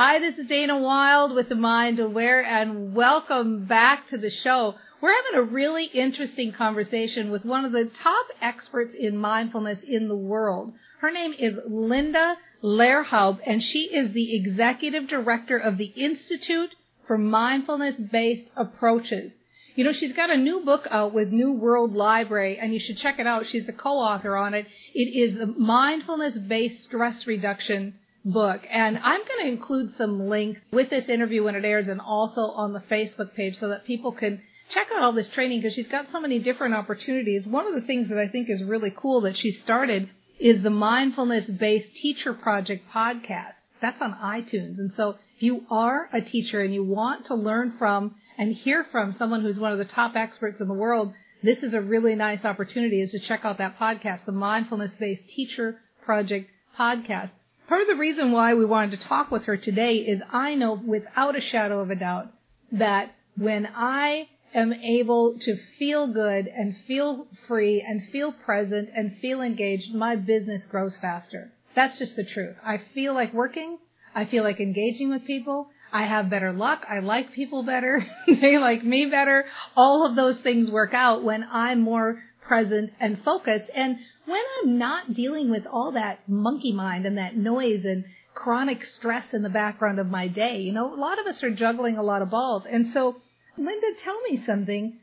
Hi, 0.00 0.20
this 0.20 0.38
is 0.38 0.46
Dana 0.46 0.78
Wilde 0.78 1.34
with 1.34 1.48
the 1.48 1.56
Mind 1.56 1.98
Aware 1.98 2.44
and 2.44 2.94
welcome 2.94 3.64
back 3.64 4.06
to 4.10 4.16
the 4.16 4.30
show. 4.30 4.76
We're 5.00 5.12
having 5.12 5.40
a 5.40 5.52
really 5.52 5.86
interesting 5.86 6.52
conversation 6.52 7.32
with 7.32 7.44
one 7.44 7.64
of 7.64 7.72
the 7.72 7.86
top 7.86 8.26
experts 8.40 8.94
in 8.96 9.16
mindfulness 9.16 9.80
in 9.80 10.06
the 10.06 10.14
world. 10.14 10.72
Her 11.00 11.10
name 11.10 11.34
is 11.36 11.58
Linda 11.66 12.36
Lehrhaupt 12.62 13.40
and 13.44 13.60
she 13.60 13.92
is 13.92 14.12
the 14.12 14.36
executive 14.36 15.08
director 15.08 15.58
of 15.58 15.78
the 15.78 15.92
Institute 15.96 16.76
for 17.08 17.18
Mindfulness 17.18 17.96
Based 17.96 18.48
Approaches. 18.54 19.32
You 19.74 19.82
know, 19.82 19.92
she's 19.92 20.12
got 20.12 20.30
a 20.30 20.36
new 20.36 20.60
book 20.60 20.86
out 20.92 21.12
with 21.12 21.32
New 21.32 21.50
World 21.50 21.94
Library 21.94 22.56
and 22.56 22.72
you 22.72 22.78
should 22.78 22.98
check 22.98 23.18
it 23.18 23.26
out. 23.26 23.48
She's 23.48 23.66
the 23.66 23.72
co-author 23.72 24.36
on 24.36 24.54
it. 24.54 24.68
It 24.94 25.12
is 25.12 25.36
the 25.38 25.46
mindfulness 25.48 26.38
based 26.38 26.84
stress 26.84 27.26
reduction 27.26 27.94
book. 28.24 28.62
And 28.70 28.98
I'm 28.98 29.20
going 29.24 29.40
to 29.42 29.48
include 29.48 29.96
some 29.96 30.28
links 30.28 30.60
with 30.72 30.90
this 30.90 31.08
interview 31.08 31.44
when 31.44 31.54
it 31.54 31.64
airs 31.64 31.88
and 31.88 32.00
also 32.00 32.42
on 32.42 32.72
the 32.72 32.80
Facebook 32.80 33.34
page 33.34 33.58
so 33.58 33.68
that 33.68 33.84
people 33.84 34.12
can 34.12 34.42
check 34.68 34.88
out 34.94 35.02
all 35.02 35.12
this 35.12 35.28
training 35.28 35.60
because 35.60 35.74
she's 35.74 35.88
got 35.88 36.06
so 36.12 36.20
many 36.20 36.38
different 36.38 36.74
opportunities. 36.74 37.46
One 37.46 37.66
of 37.66 37.74
the 37.74 37.86
things 37.86 38.08
that 38.08 38.18
I 38.18 38.28
think 38.28 38.50
is 38.50 38.62
really 38.62 38.92
cool 38.94 39.22
that 39.22 39.36
she 39.36 39.52
started 39.52 40.10
is 40.38 40.62
the 40.62 40.70
mindfulness 40.70 41.46
based 41.46 41.94
teacher 41.96 42.32
project 42.32 42.84
podcast. 42.92 43.54
That's 43.80 44.00
on 44.00 44.14
iTunes. 44.14 44.78
And 44.78 44.92
so 44.92 45.16
if 45.36 45.42
you 45.42 45.64
are 45.70 46.08
a 46.12 46.20
teacher 46.20 46.60
and 46.60 46.74
you 46.74 46.84
want 46.84 47.26
to 47.26 47.34
learn 47.34 47.74
from 47.78 48.16
and 48.36 48.52
hear 48.54 48.84
from 48.90 49.14
someone 49.18 49.42
who's 49.42 49.58
one 49.58 49.72
of 49.72 49.78
the 49.78 49.84
top 49.84 50.16
experts 50.16 50.60
in 50.60 50.68
the 50.68 50.74
world, 50.74 51.12
this 51.42 51.62
is 51.62 51.74
a 51.74 51.80
really 51.80 52.14
nice 52.14 52.44
opportunity 52.44 53.00
is 53.00 53.12
to 53.12 53.20
check 53.20 53.44
out 53.44 53.58
that 53.58 53.78
podcast, 53.78 54.24
the 54.26 54.32
mindfulness 54.32 54.92
based 54.94 55.28
teacher 55.28 55.80
project 56.04 56.50
podcast. 56.78 57.30
Part 57.68 57.82
of 57.82 57.88
the 57.88 57.96
reason 57.96 58.32
why 58.32 58.54
we 58.54 58.64
wanted 58.64 58.98
to 58.98 59.06
talk 59.06 59.30
with 59.30 59.44
her 59.44 59.58
today 59.58 59.96
is 59.96 60.22
I 60.32 60.54
know 60.54 60.72
without 60.72 61.36
a 61.36 61.40
shadow 61.42 61.80
of 61.80 61.90
a 61.90 61.96
doubt 61.96 62.32
that 62.72 63.14
when 63.36 63.68
I 63.76 64.30
am 64.54 64.72
able 64.72 65.38
to 65.40 65.58
feel 65.78 66.06
good 66.06 66.46
and 66.46 66.78
feel 66.86 67.26
free 67.46 67.84
and 67.86 68.08
feel 68.10 68.32
present 68.32 68.88
and 68.94 69.18
feel 69.18 69.42
engaged, 69.42 69.94
my 69.94 70.16
business 70.16 70.64
grows 70.64 70.96
faster. 70.96 71.52
That's 71.74 71.98
just 71.98 72.16
the 72.16 72.24
truth. 72.24 72.56
I 72.64 72.80
feel 72.94 73.12
like 73.12 73.34
working. 73.34 73.76
I 74.14 74.24
feel 74.24 74.44
like 74.44 74.60
engaging 74.60 75.10
with 75.10 75.26
people. 75.26 75.68
I 75.92 76.04
have 76.04 76.30
better 76.30 76.54
luck. 76.54 76.86
I 76.88 77.00
like 77.00 77.34
people 77.34 77.64
better. 77.64 78.06
they 78.26 78.56
like 78.56 78.82
me 78.82 79.04
better. 79.04 79.44
All 79.76 80.06
of 80.06 80.16
those 80.16 80.38
things 80.38 80.70
work 80.70 80.94
out 80.94 81.22
when 81.22 81.46
I'm 81.52 81.82
more 81.82 82.22
present 82.40 82.92
and 82.98 83.22
focused. 83.22 83.70
And 83.74 83.98
when 84.28 84.42
I'm 84.62 84.78
not 84.78 85.14
dealing 85.14 85.50
with 85.50 85.66
all 85.66 85.92
that 85.92 86.28
monkey 86.28 86.72
mind 86.72 87.06
and 87.06 87.18
that 87.18 87.36
noise 87.36 87.84
and 87.84 88.04
chronic 88.34 88.84
stress 88.84 89.32
in 89.32 89.42
the 89.42 89.48
background 89.48 89.98
of 89.98 90.06
my 90.06 90.28
day, 90.28 90.60
you 90.60 90.72
know, 90.72 90.94
a 90.94 91.00
lot 91.00 91.18
of 91.18 91.26
us 91.26 91.42
are 91.42 91.50
juggling 91.50 91.96
a 91.96 92.02
lot 92.02 92.22
of 92.22 92.30
balls. 92.30 92.64
And 92.70 92.92
so, 92.92 93.16
Linda, 93.56 93.86
tell 94.04 94.20
me 94.22 94.42
something. 94.44 94.98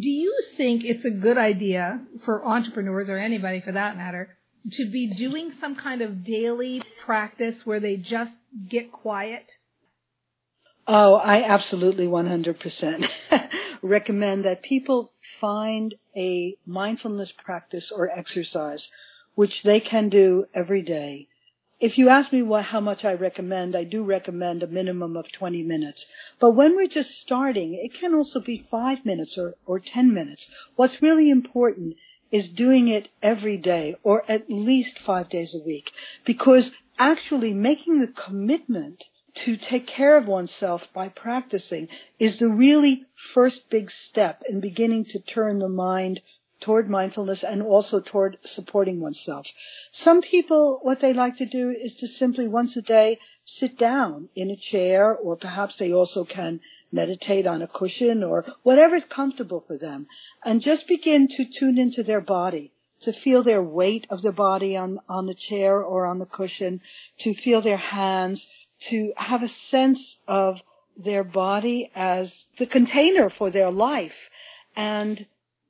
Do 0.00 0.08
you 0.08 0.34
think 0.56 0.84
it's 0.84 1.04
a 1.04 1.10
good 1.10 1.38
idea 1.38 2.00
for 2.24 2.44
entrepreneurs 2.44 3.08
or 3.08 3.18
anybody 3.18 3.60
for 3.60 3.72
that 3.72 3.96
matter 3.96 4.36
to 4.72 4.90
be 4.90 5.14
doing 5.14 5.52
some 5.60 5.76
kind 5.76 6.02
of 6.02 6.24
daily 6.24 6.82
practice 7.04 7.56
where 7.64 7.80
they 7.80 7.96
just 7.96 8.32
get 8.68 8.92
quiet? 8.92 9.46
Oh, 10.86 11.14
I 11.16 11.42
absolutely 11.42 12.06
100% 12.06 13.08
recommend 13.82 14.44
that 14.44 14.62
people 14.62 15.12
find 15.40 15.94
a 16.18 16.58
mindfulness 16.66 17.32
practice 17.32 17.90
or 17.90 18.10
exercise 18.10 18.90
which 19.36 19.62
they 19.62 19.80
can 19.80 20.08
do 20.08 20.44
every 20.52 20.82
day 20.82 21.28
if 21.80 21.96
you 21.96 22.08
ask 22.08 22.32
me 22.32 22.42
what, 22.42 22.64
how 22.64 22.80
much 22.80 23.04
I 23.04 23.14
recommend, 23.14 23.76
I 23.76 23.84
do 23.84 24.02
recommend 24.02 24.62
a 24.62 24.66
minimum 24.66 25.16
of 25.16 25.30
20 25.30 25.62
minutes. 25.62 26.04
But 26.40 26.50
when 26.50 26.74
we're 26.74 26.88
just 26.88 27.20
starting, 27.20 27.74
it 27.74 27.94
can 27.94 28.14
also 28.14 28.40
be 28.40 28.66
five 28.68 29.04
minutes 29.04 29.38
or, 29.38 29.54
or 29.64 29.78
10 29.78 30.12
minutes. 30.12 30.46
What's 30.74 31.00
really 31.00 31.30
important 31.30 31.94
is 32.32 32.48
doing 32.48 32.88
it 32.88 33.08
every 33.22 33.56
day 33.56 33.94
or 34.02 34.28
at 34.30 34.50
least 34.50 34.98
five 34.98 35.28
days 35.28 35.54
a 35.54 35.64
week 35.64 35.92
because 36.24 36.72
actually 36.98 37.54
making 37.54 38.00
the 38.00 38.08
commitment 38.08 39.04
to 39.44 39.56
take 39.56 39.86
care 39.86 40.16
of 40.16 40.26
oneself 40.26 40.88
by 40.92 41.08
practicing 41.08 41.88
is 42.18 42.38
the 42.38 42.48
really 42.48 43.04
first 43.34 43.70
big 43.70 43.90
step 43.90 44.42
in 44.48 44.60
beginning 44.60 45.04
to 45.04 45.20
turn 45.20 45.58
the 45.58 45.68
mind 45.68 46.20
toward 46.60 46.90
mindfulness 46.90 47.44
and 47.44 47.62
also 47.62 48.00
toward 48.00 48.36
supporting 48.44 49.00
oneself. 49.00 49.46
Some 49.92 50.22
people, 50.22 50.80
what 50.82 51.00
they 51.00 51.12
like 51.12 51.36
to 51.36 51.46
do 51.46 51.70
is 51.70 51.94
to 51.96 52.08
simply 52.08 52.48
once 52.48 52.76
a 52.76 52.82
day 52.82 53.18
sit 53.44 53.78
down 53.78 54.28
in 54.34 54.50
a 54.50 54.56
chair 54.56 55.14
or 55.14 55.36
perhaps 55.36 55.76
they 55.76 55.92
also 55.92 56.24
can 56.24 56.60
meditate 56.90 57.46
on 57.46 57.62
a 57.62 57.68
cushion 57.68 58.24
or 58.24 58.44
whatever's 58.62 59.04
comfortable 59.04 59.62
for 59.66 59.78
them 59.78 60.06
and 60.44 60.60
just 60.60 60.88
begin 60.88 61.28
to 61.28 61.44
tune 61.44 61.78
into 61.78 62.02
their 62.02 62.20
body 62.20 62.72
to 63.00 63.12
feel 63.12 63.42
their 63.42 63.62
weight 63.62 64.06
of 64.10 64.22
the 64.22 64.32
body 64.32 64.76
on, 64.76 64.98
on 65.08 65.26
the 65.26 65.34
chair 65.34 65.80
or 65.80 66.06
on 66.06 66.18
the 66.18 66.26
cushion, 66.26 66.80
to 67.20 67.34
feel 67.34 67.60
their 67.60 67.76
hands, 67.76 68.46
to 68.88 69.12
have 69.16 69.42
a 69.42 69.48
sense 69.48 70.18
of 70.26 70.60
their 70.96 71.24
body 71.24 71.90
as 71.94 72.44
the 72.58 72.66
container 72.66 73.30
for 73.30 73.50
their 73.50 73.70
life 73.70 74.14
and 74.76 75.26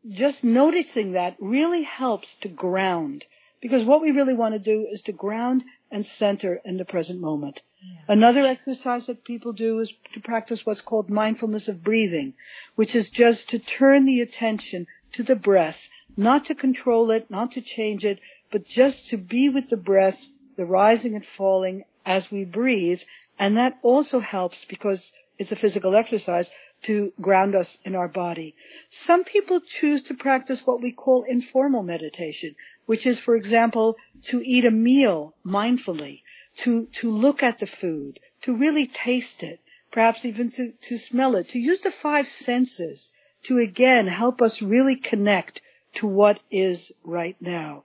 just 0.09 0.43
noticing 0.43 1.13
that 1.13 1.37
really 1.41 1.83
helps 1.83 2.35
to 2.41 2.49
ground. 2.49 3.25
Because 3.61 3.85
what 3.85 4.01
we 4.01 4.13
really 4.13 4.35
want 4.35 4.55
to 4.55 4.59
do 4.59 4.87
is 4.91 5.03
to 5.03 5.13
ground 5.13 5.65
and 5.91 6.07
center 6.07 6.61
in 6.65 6.77
the 6.77 6.85
present 6.85 7.21
moment. 7.21 7.61
Yeah. 7.83 8.15
Another 8.15 8.47
exercise 8.47 9.07
that 9.07 9.25
people 9.25 9.53
do 9.53 9.79
is 9.81 9.93
to 10.15 10.21
practice 10.21 10.65
what's 10.65 10.81
called 10.81 11.11
mindfulness 11.11 11.69
of 11.69 11.83
breathing, 11.83 12.35
which 12.77 12.95
is 12.95 13.11
just 13.11 13.49
to 13.51 13.59
turn 13.59 14.05
the 14.05 14.21
attention 14.21 14.87
to 15.13 15.23
the 15.23 15.37
breath, 15.37 15.89
not 16.17 16.45
to 16.47 16.55
control 16.55 17.11
it, 17.11 17.31
not 17.31 17.53
to 17.53 17.61
change 17.61 18.05
it, 18.05 18.21
but 18.51 18.67
just 18.67 19.09
to 19.09 19.17
be 19.17 19.49
with 19.49 19.69
the 19.71 19.77
breath, 19.77 20.19
the 20.57 20.65
rising 20.65 21.15
and 21.15 21.25
falling 21.25 21.85
as 22.09 22.31
we 22.31 22.45
breathe. 22.45 23.01
And 23.39 23.57
that 23.59 23.79
also 23.83 24.19
helps 24.19 24.65
because 24.65 25.13
it's 25.39 25.53
a 25.53 25.57
physical 25.57 25.95
exercise 25.95 26.51
to 26.85 27.13
ground 27.21 27.55
us 27.55 27.77
in 27.85 27.95
our 27.95 28.09
body. 28.09 28.55
Some 28.91 29.25
people 29.25 29.61
choose 29.61 30.03
to 30.05 30.15
practice 30.15 30.61
what 30.65 30.81
we 30.81 30.93
call 30.93 31.25
informal 31.29 31.83
meditation, 31.83 32.55
which 32.87 33.05
is, 33.07 33.19
for 33.19 33.37
example, 33.37 33.97
to 34.23 34.41
eat 34.45 34.65
a 34.65 34.71
meal 34.71 35.35
mindfully, 35.45 36.23
to, 36.59 36.87
to 37.01 37.11
look 37.11 37.43
at 37.43 37.59
the 37.59 37.67
food, 37.67 38.19
to 38.43 38.57
really 38.57 38.87
taste 38.87 39.43
it, 39.43 39.61
perhaps 39.93 40.25
even 40.25 40.51
to, 40.53 40.73
to 40.89 40.99
smell 40.99 41.37
it, 41.37 41.49
to 41.51 41.59
use 41.59 41.81
the 41.83 41.91
five 41.91 42.29
senses 42.29 43.11
to 43.45 43.59
again 43.59 44.07
help 44.07 44.41
us 44.41 44.63
really 44.63 44.97
connect 44.97 45.61
to 45.95 46.07
what 46.07 46.41
is 46.51 46.93
right 47.05 47.37
now. 47.41 47.85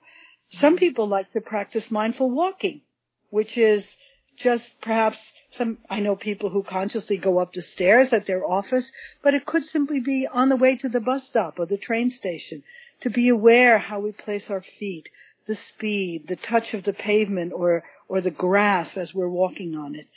Some 0.49 0.75
mm-hmm. 0.75 0.79
people 0.79 1.07
like 1.07 1.31
to 1.33 1.41
practice 1.41 1.89
mindful 1.89 2.29
walking, 2.29 2.81
which 3.29 3.57
is 3.57 3.88
just 4.37 4.79
perhaps 4.81 5.19
some, 5.51 5.77
I 5.89 5.99
know 5.99 6.15
people 6.15 6.49
who 6.49 6.63
consciously 6.63 7.17
go 7.17 7.39
up 7.39 7.53
the 7.53 7.61
stairs 7.61 8.11
at 8.11 8.25
their 8.25 8.45
office, 8.45 8.91
but 9.21 9.33
it 9.33 9.45
could 9.45 9.63
simply 9.63 9.99
be 9.99 10.27
on 10.27 10.49
the 10.49 10.55
way 10.55 10.75
to 10.77 10.89
the 10.89 10.99
bus 10.99 11.27
stop 11.27 11.59
or 11.59 11.65
the 11.65 11.77
train 11.77 12.09
station 12.09 12.63
to 13.01 13.09
be 13.09 13.29
aware 13.29 13.77
how 13.77 13.99
we 13.99 14.11
place 14.11 14.49
our 14.49 14.61
feet, 14.61 15.09
the 15.45 15.55
speed, 15.55 16.27
the 16.27 16.35
touch 16.35 16.73
of 16.73 16.83
the 16.83 16.93
pavement 16.93 17.53
or, 17.53 17.83
or 18.07 18.21
the 18.21 18.31
grass 18.31 18.97
as 18.97 19.13
we're 19.13 19.27
walking 19.27 19.75
on 19.75 19.95
it. 19.95 20.07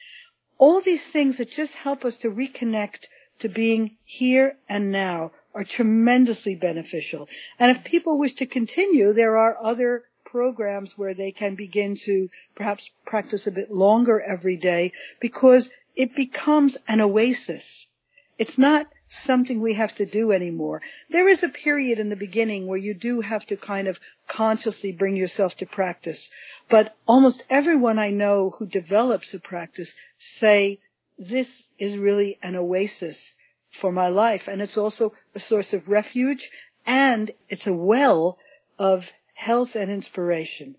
All 0.58 0.80
these 0.80 1.02
things 1.12 1.36
that 1.38 1.50
just 1.50 1.72
help 1.72 2.04
us 2.04 2.16
to 2.18 2.30
reconnect 2.30 3.04
to 3.40 3.48
being 3.48 3.96
here 4.04 4.56
and 4.68 4.90
now 4.90 5.32
are 5.54 5.64
tremendously 5.64 6.54
beneficial. 6.54 7.28
And 7.58 7.76
if 7.76 7.84
people 7.84 8.18
wish 8.18 8.34
to 8.36 8.46
continue, 8.46 9.12
there 9.12 9.36
are 9.36 9.62
other 9.62 10.04
programs 10.36 10.92
where 10.98 11.14
they 11.14 11.32
can 11.32 11.54
begin 11.54 11.96
to 11.96 12.28
perhaps 12.54 12.90
practice 13.06 13.46
a 13.46 13.50
bit 13.50 13.70
longer 13.70 14.20
every 14.20 14.58
day 14.58 14.92
because 15.18 15.70
it 15.94 16.14
becomes 16.14 16.76
an 16.86 17.00
oasis. 17.00 17.86
It's 18.36 18.58
not 18.58 18.84
something 19.08 19.62
we 19.62 19.72
have 19.72 19.94
to 19.94 20.04
do 20.04 20.32
anymore. 20.32 20.82
There 21.08 21.26
is 21.26 21.42
a 21.42 21.48
period 21.48 21.98
in 21.98 22.10
the 22.10 22.22
beginning 22.26 22.66
where 22.66 22.76
you 22.76 22.92
do 22.92 23.22
have 23.22 23.46
to 23.46 23.56
kind 23.56 23.88
of 23.88 23.98
consciously 24.28 24.92
bring 24.92 25.16
yourself 25.16 25.56
to 25.56 25.64
practice. 25.64 26.28
But 26.68 26.94
almost 27.08 27.42
everyone 27.48 27.98
I 27.98 28.10
know 28.10 28.50
who 28.58 28.66
develops 28.66 29.32
a 29.32 29.38
practice 29.38 29.94
say 30.18 30.80
this 31.18 31.48
is 31.78 31.96
really 31.96 32.38
an 32.42 32.56
oasis 32.56 33.32
for 33.80 33.90
my 33.90 34.08
life 34.08 34.48
and 34.48 34.60
it's 34.60 34.76
also 34.76 35.14
a 35.34 35.40
source 35.40 35.72
of 35.72 35.88
refuge 35.88 36.50
and 36.84 37.30
it's 37.48 37.66
a 37.66 37.72
well 37.72 38.36
of 38.78 39.06
health 39.36 39.74
and 39.74 39.90
inspiration. 39.90 40.74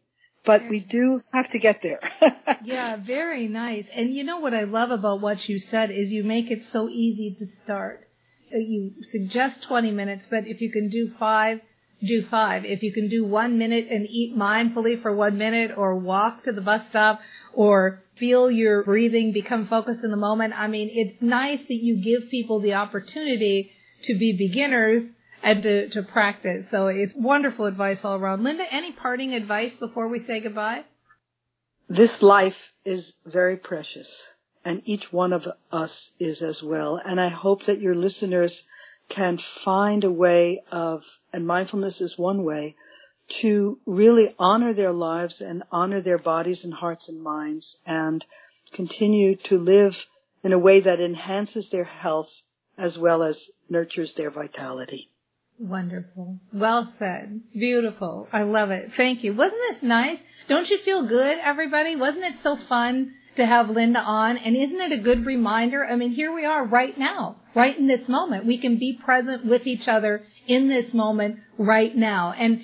But 0.45 0.61
we 0.69 0.79
do 0.79 1.21
have 1.33 1.49
to 1.49 1.59
get 1.59 1.81
there. 1.81 1.99
yeah, 2.63 2.95
very 2.95 3.47
nice. 3.47 3.85
And 3.93 4.13
you 4.13 4.23
know 4.23 4.39
what 4.39 4.53
I 4.53 4.63
love 4.63 4.91
about 4.91 5.19
what 5.21 5.47
you 5.49 5.59
said 5.59 5.91
is 5.91 6.11
you 6.11 6.23
make 6.23 6.49
it 6.51 6.63
so 6.71 6.89
easy 6.89 7.35
to 7.37 7.45
start. 7.63 8.07
Uh, 8.53 8.57
you 8.57 8.93
suggest 9.01 9.63
20 9.63 9.91
minutes, 9.91 10.25
but 10.29 10.47
if 10.47 10.61
you 10.61 10.71
can 10.71 10.89
do 10.89 11.11
five, 11.19 11.59
do 12.01 12.25
five. 12.27 12.63
If 12.63 12.81
you 12.81 12.93
can 12.93 13.09
do 13.09 13.25
one 13.25 13.57
minute 13.57 13.87
and 13.91 14.07
eat 14.09 14.37
mindfully 14.37 15.01
for 15.01 15.13
one 15.13 15.37
minute 15.37 15.71
or 15.75 15.95
walk 15.95 16.45
to 16.45 16.53
the 16.53 16.61
bus 16.61 16.81
stop 16.89 17.19
or 17.53 18.03
feel 18.17 18.49
your 18.49 18.83
breathing 18.85 19.33
become 19.33 19.67
focused 19.67 20.03
in 20.03 20.11
the 20.11 20.17
moment. 20.17 20.53
I 20.57 20.67
mean, 20.67 20.89
it's 20.93 21.21
nice 21.21 21.59
that 21.59 21.83
you 21.83 22.01
give 22.01 22.29
people 22.29 22.61
the 22.61 22.75
opportunity 22.75 23.71
to 24.03 24.17
be 24.17 24.37
beginners 24.37 25.03
and 25.47 25.63
to, 25.63 25.89
to 25.89 26.03
practice. 26.03 26.65
So 26.71 26.87
it's 26.87 27.15
wonderful 27.15 27.67
advice 27.67 27.99
all 28.03 28.15
around. 28.19 28.43
Linda, 28.43 28.65
any 28.69 28.91
parting 28.91 29.33
advice 29.33 29.73
before 29.79 30.09
we 30.09 30.19
say 30.19 30.41
goodbye? 30.41 30.83
This 31.87 32.21
life 32.21 32.57
is 32.83 33.13
very 33.25 33.55
precious, 33.55 34.11
and 34.65 34.81
each 34.83 35.13
one 35.13 35.31
of 35.31 35.47
us 35.71 36.11
is 36.19 36.41
as 36.41 36.61
well. 36.61 36.99
And 37.03 37.21
I 37.21 37.29
hope 37.29 37.65
that 37.67 37.79
your 37.79 37.95
listeners 37.95 38.63
can 39.07 39.37
find 39.63 40.03
a 40.03 40.11
way 40.11 40.63
of, 40.69 41.03
and 41.31 41.47
mindfulness 41.47 42.01
is 42.01 42.17
one 42.17 42.43
way, 42.43 42.75
to 43.41 43.79
really 43.85 44.35
honor 44.37 44.73
their 44.73 44.91
lives 44.91 45.39
and 45.39 45.63
honor 45.71 46.01
their 46.01 46.17
bodies 46.17 46.65
and 46.65 46.73
hearts 46.73 47.07
and 47.07 47.23
minds 47.23 47.77
and 47.85 48.25
continue 48.73 49.37
to 49.37 49.57
live 49.57 49.97
in 50.43 50.51
a 50.51 50.59
way 50.59 50.81
that 50.81 50.99
enhances 50.99 51.69
their 51.69 51.85
health 51.85 52.29
as 52.77 52.97
well 52.97 53.23
as 53.23 53.49
nurtures 53.69 54.13
their 54.15 54.29
vitality. 54.29 55.09
Wonderful. 55.59 56.39
Well 56.53 56.93
said. 56.99 57.41
Beautiful. 57.53 58.27
I 58.31 58.43
love 58.43 58.69
it. 58.71 58.91
Thank 58.95 59.23
you. 59.23 59.33
Wasn't 59.33 59.59
this 59.69 59.81
nice? 59.81 60.19
Don't 60.47 60.69
you 60.69 60.77
feel 60.79 61.07
good, 61.07 61.39
everybody? 61.39 61.95
Wasn't 61.95 62.23
it 62.23 62.35
so 62.43 62.57
fun 62.69 63.13
to 63.35 63.45
have 63.45 63.69
Linda 63.69 63.99
on? 63.99 64.37
And 64.37 64.55
isn't 64.55 64.79
it 64.79 64.91
a 64.91 65.01
good 65.01 65.25
reminder? 65.25 65.85
I 65.85 65.95
mean, 65.95 66.11
here 66.11 66.33
we 66.33 66.45
are 66.45 66.65
right 66.65 66.97
now, 66.97 67.37
right 67.55 67.77
in 67.77 67.87
this 67.87 68.07
moment. 68.07 68.45
We 68.45 68.59
can 68.59 68.77
be 68.77 68.99
present 69.03 69.45
with 69.45 69.65
each 69.65 69.87
other 69.87 70.23
in 70.47 70.69
this 70.69 70.93
moment 70.93 71.39
right 71.57 71.95
now. 71.95 72.33
And 72.37 72.61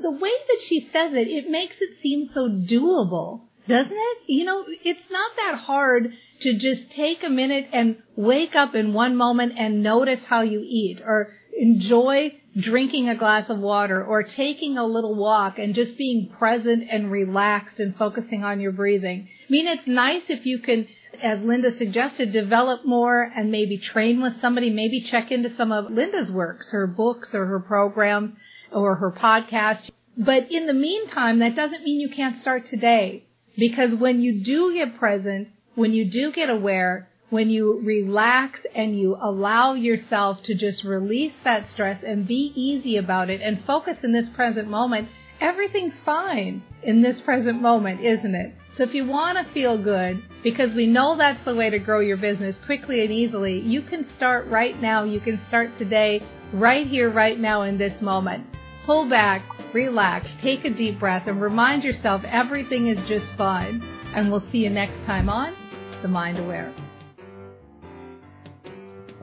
the 0.00 0.10
way 0.10 0.32
that 0.48 0.60
she 0.66 0.88
says 0.92 1.14
it, 1.14 1.28
it 1.28 1.48
makes 1.48 1.80
it 1.80 1.98
seem 2.02 2.28
so 2.34 2.48
doable, 2.48 3.42
doesn't 3.66 3.90
it? 3.90 4.18
You 4.26 4.44
know, 4.44 4.64
it's 4.68 5.10
not 5.10 5.32
that 5.36 5.60
hard 5.60 6.12
to 6.40 6.58
just 6.58 6.90
take 6.90 7.24
a 7.24 7.30
minute 7.30 7.68
and 7.72 7.96
wake 8.16 8.54
up 8.54 8.74
in 8.74 8.92
one 8.92 9.16
moment 9.16 9.54
and 9.56 9.82
notice 9.82 10.20
how 10.26 10.42
you 10.42 10.62
eat 10.62 11.00
or 11.04 11.32
enjoy 11.56 12.34
drinking 12.56 13.08
a 13.08 13.14
glass 13.14 13.48
of 13.50 13.58
water 13.58 14.04
or 14.04 14.22
taking 14.22 14.78
a 14.78 14.84
little 14.84 15.14
walk 15.14 15.58
and 15.58 15.74
just 15.74 15.96
being 15.96 16.28
present 16.28 16.84
and 16.90 17.10
relaxed 17.10 17.80
and 17.80 17.96
focusing 17.96 18.44
on 18.44 18.60
your 18.60 18.72
breathing. 18.72 19.28
I 19.28 19.46
mean, 19.50 19.66
it's 19.66 19.86
nice 19.86 20.24
if 20.28 20.46
you 20.46 20.58
can, 20.60 20.86
as 21.22 21.40
Linda 21.40 21.72
suggested, 21.76 22.32
develop 22.32 22.84
more 22.84 23.22
and 23.22 23.50
maybe 23.50 23.78
train 23.78 24.22
with 24.22 24.40
somebody, 24.40 24.70
maybe 24.70 25.00
check 25.00 25.32
into 25.32 25.54
some 25.56 25.72
of 25.72 25.90
Linda's 25.90 26.30
works, 26.30 26.70
her 26.70 26.86
books 26.86 27.34
or 27.34 27.46
her 27.46 27.60
programs 27.60 28.36
or 28.72 28.96
her 28.96 29.10
podcast. 29.10 29.90
But 30.16 30.50
in 30.52 30.66
the 30.66 30.74
meantime, 30.74 31.40
that 31.40 31.56
doesn't 31.56 31.82
mean 31.82 32.00
you 32.00 32.08
can't 32.08 32.40
start 32.40 32.66
today 32.66 33.24
because 33.56 33.94
when 33.94 34.20
you 34.20 34.44
do 34.44 34.72
get 34.74 34.98
present, 34.98 35.48
when 35.74 35.92
you 35.92 36.04
do 36.04 36.30
get 36.30 36.50
aware, 36.50 37.08
when 37.34 37.50
you 37.50 37.80
relax 37.82 38.60
and 38.76 38.96
you 38.96 39.16
allow 39.20 39.74
yourself 39.74 40.40
to 40.44 40.54
just 40.54 40.84
release 40.84 41.32
that 41.42 41.68
stress 41.68 42.00
and 42.04 42.28
be 42.28 42.52
easy 42.54 42.96
about 42.96 43.28
it 43.28 43.40
and 43.40 43.64
focus 43.64 43.98
in 44.04 44.12
this 44.12 44.28
present 44.28 44.70
moment, 44.70 45.08
everything's 45.40 45.98
fine 46.04 46.62
in 46.84 47.02
this 47.02 47.20
present 47.20 47.60
moment, 47.60 48.00
isn't 48.00 48.36
it? 48.36 48.54
So 48.76 48.84
if 48.84 48.94
you 48.94 49.04
want 49.04 49.36
to 49.36 49.52
feel 49.52 49.76
good, 49.76 50.22
because 50.44 50.74
we 50.74 50.86
know 50.86 51.16
that's 51.16 51.44
the 51.44 51.56
way 51.56 51.70
to 51.70 51.78
grow 51.80 51.98
your 51.98 52.16
business 52.16 52.56
quickly 52.66 53.02
and 53.02 53.12
easily, 53.12 53.58
you 53.58 53.82
can 53.82 54.06
start 54.16 54.46
right 54.46 54.80
now. 54.80 55.02
You 55.02 55.18
can 55.18 55.40
start 55.48 55.76
today, 55.76 56.22
right 56.52 56.86
here, 56.86 57.10
right 57.10 57.40
now 57.40 57.62
in 57.62 57.78
this 57.78 58.00
moment. 58.00 58.46
Pull 58.86 59.08
back, 59.08 59.42
relax, 59.74 60.28
take 60.40 60.64
a 60.64 60.70
deep 60.70 61.00
breath, 61.00 61.26
and 61.26 61.42
remind 61.42 61.82
yourself 61.82 62.22
everything 62.26 62.86
is 62.86 63.02
just 63.08 63.26
fine. 63.36 63.82
And 64.14 64.30
we'll 64.30 64.48
see 64.52 64.62
you 64.62 64.70
next 64.70 65.04
time 65.04 65.28
on 65.28 65.56
The 66.00 66.06
Mind 66.06 66.38
Aware. 66.38 66.72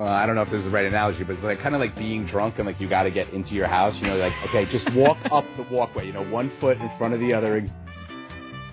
Well, 0.01 0.09
I 0.11 0.25
don't 0.25 0.33
know 0.33 0.41
if 0.41 0.49
this 0.49 0.57
is 0.57 0.63
the 0.65 0.71
right 0.71 0.85
analogy, 0.87 1.23
but 1.23 1.35
it's 1.35 1.43
like 1.43 1.59
kind 1.59 1.75
of 1.75 1.79
like 1.79 1.95
being 1.95 2.25
drunk 2.25 2.55
and 2.57 2.65
like 2.65 2.81
you 2.81 2.89
got 2.89 3.03
to 3.03 3.11
get 3.11 3.29
into 3.33 3.53
your 3.53 3.67
house. 3.67 3.95
You 3.97 4.07
know, 4.07 4.15
like 4.17 4.33
okay, 4.49 4.65
just 4.65 4.91
walk 4.95 5.19
up 5.31 5.45
the 5.57 5.63
walkway. 5.71 6.07
You 6.07 6.13
know, 6.13 6.23
one 6.23 6.51
foot 6.59 6.77
in 6.77 6.89
front 6.97 7.13
of 7.13 7.19
the 7.19 7.31
other. 7.31 7.63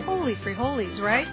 Holy 0.07 0.37
free 0.37 0.55
holies, 0.55 0.99
right? 1.03 1.29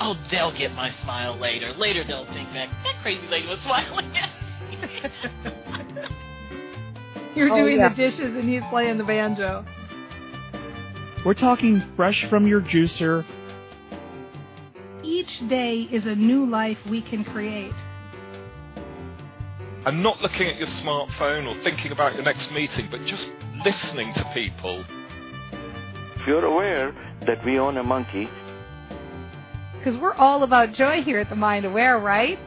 Oh, 0.00 0.16
they'll 0.30 0.52
get 0.56 0.72
my 0.76 0.92
smile 1.02 1.36
later. 1.40 1.72
Later 1.72 2.04
they'll 2.04 2.32
think 2.32 2.52
that 2.52 2.68
that 2.84 3.02
crazy 3.02 3.26
lady 3.26 3.48
was 3.48 3.58
smiling 3.62 4.16
at 4.16 4.30
me. 4.70 4.78
You're 7.34 7.50
Oh, 7.50 7.56
doing 7.56 7.78
yeah. 7.78 7.88
the 7.88 7.96
dishes 7.96 8.36
and 8.36 8.48
he's 8.48 8.62
playing 8.70 8.98
the 8.98 9.04
banjo. 9.04 9.64
We're 11.26 11.34
talking 11.34 11.82
fresh 11.96 12.24
from 12.30 12.46
your 12.46 12.60
juicer. 12.60 13.24
Each 15.02 15.48
day 15.48 15.88
is 15.90 16.06
a 16.06 16.14
new 16.14 16.48
life 16.48 16.78
we 16.88 17.02
can 17.02 17.24
create. 17.24 17.72
And 19.86 20.02
not 20.02 20.20
looking 20.20 20.48
at 20.48 20.56
your 20.56 20.66
smartphone 20.66 21.46
or 21.48 21.60
thinking 21.62 21.92
about 21.92 22.14
your 22.14 22.22
next 22.22 22.50
meeting, 22.52 22.88
but 22.90 23.04
just 23.06 23.30
listening 23.64 24.12
to 24.14 24.24
people. 24.34 24.84
If 26.16 26.26
you're 26.26 26.44
aware 26.44 26.92
that 27.26 27.44
we 27.44 27.58
own 27.58 27.76
a 27.76 27.82
monkey, 27.82 28.28
Because 29.78 29.96
we're 29.96 30.14
all 30.14 30.42
about 30.42 30.74
joy 30.74 31.02
here 31.02 31.18
at 31.18 31.30
the 31.30 31.36
Mind 31.36 31.64
Aware, 31.64 31.98
right? 31.98 32.38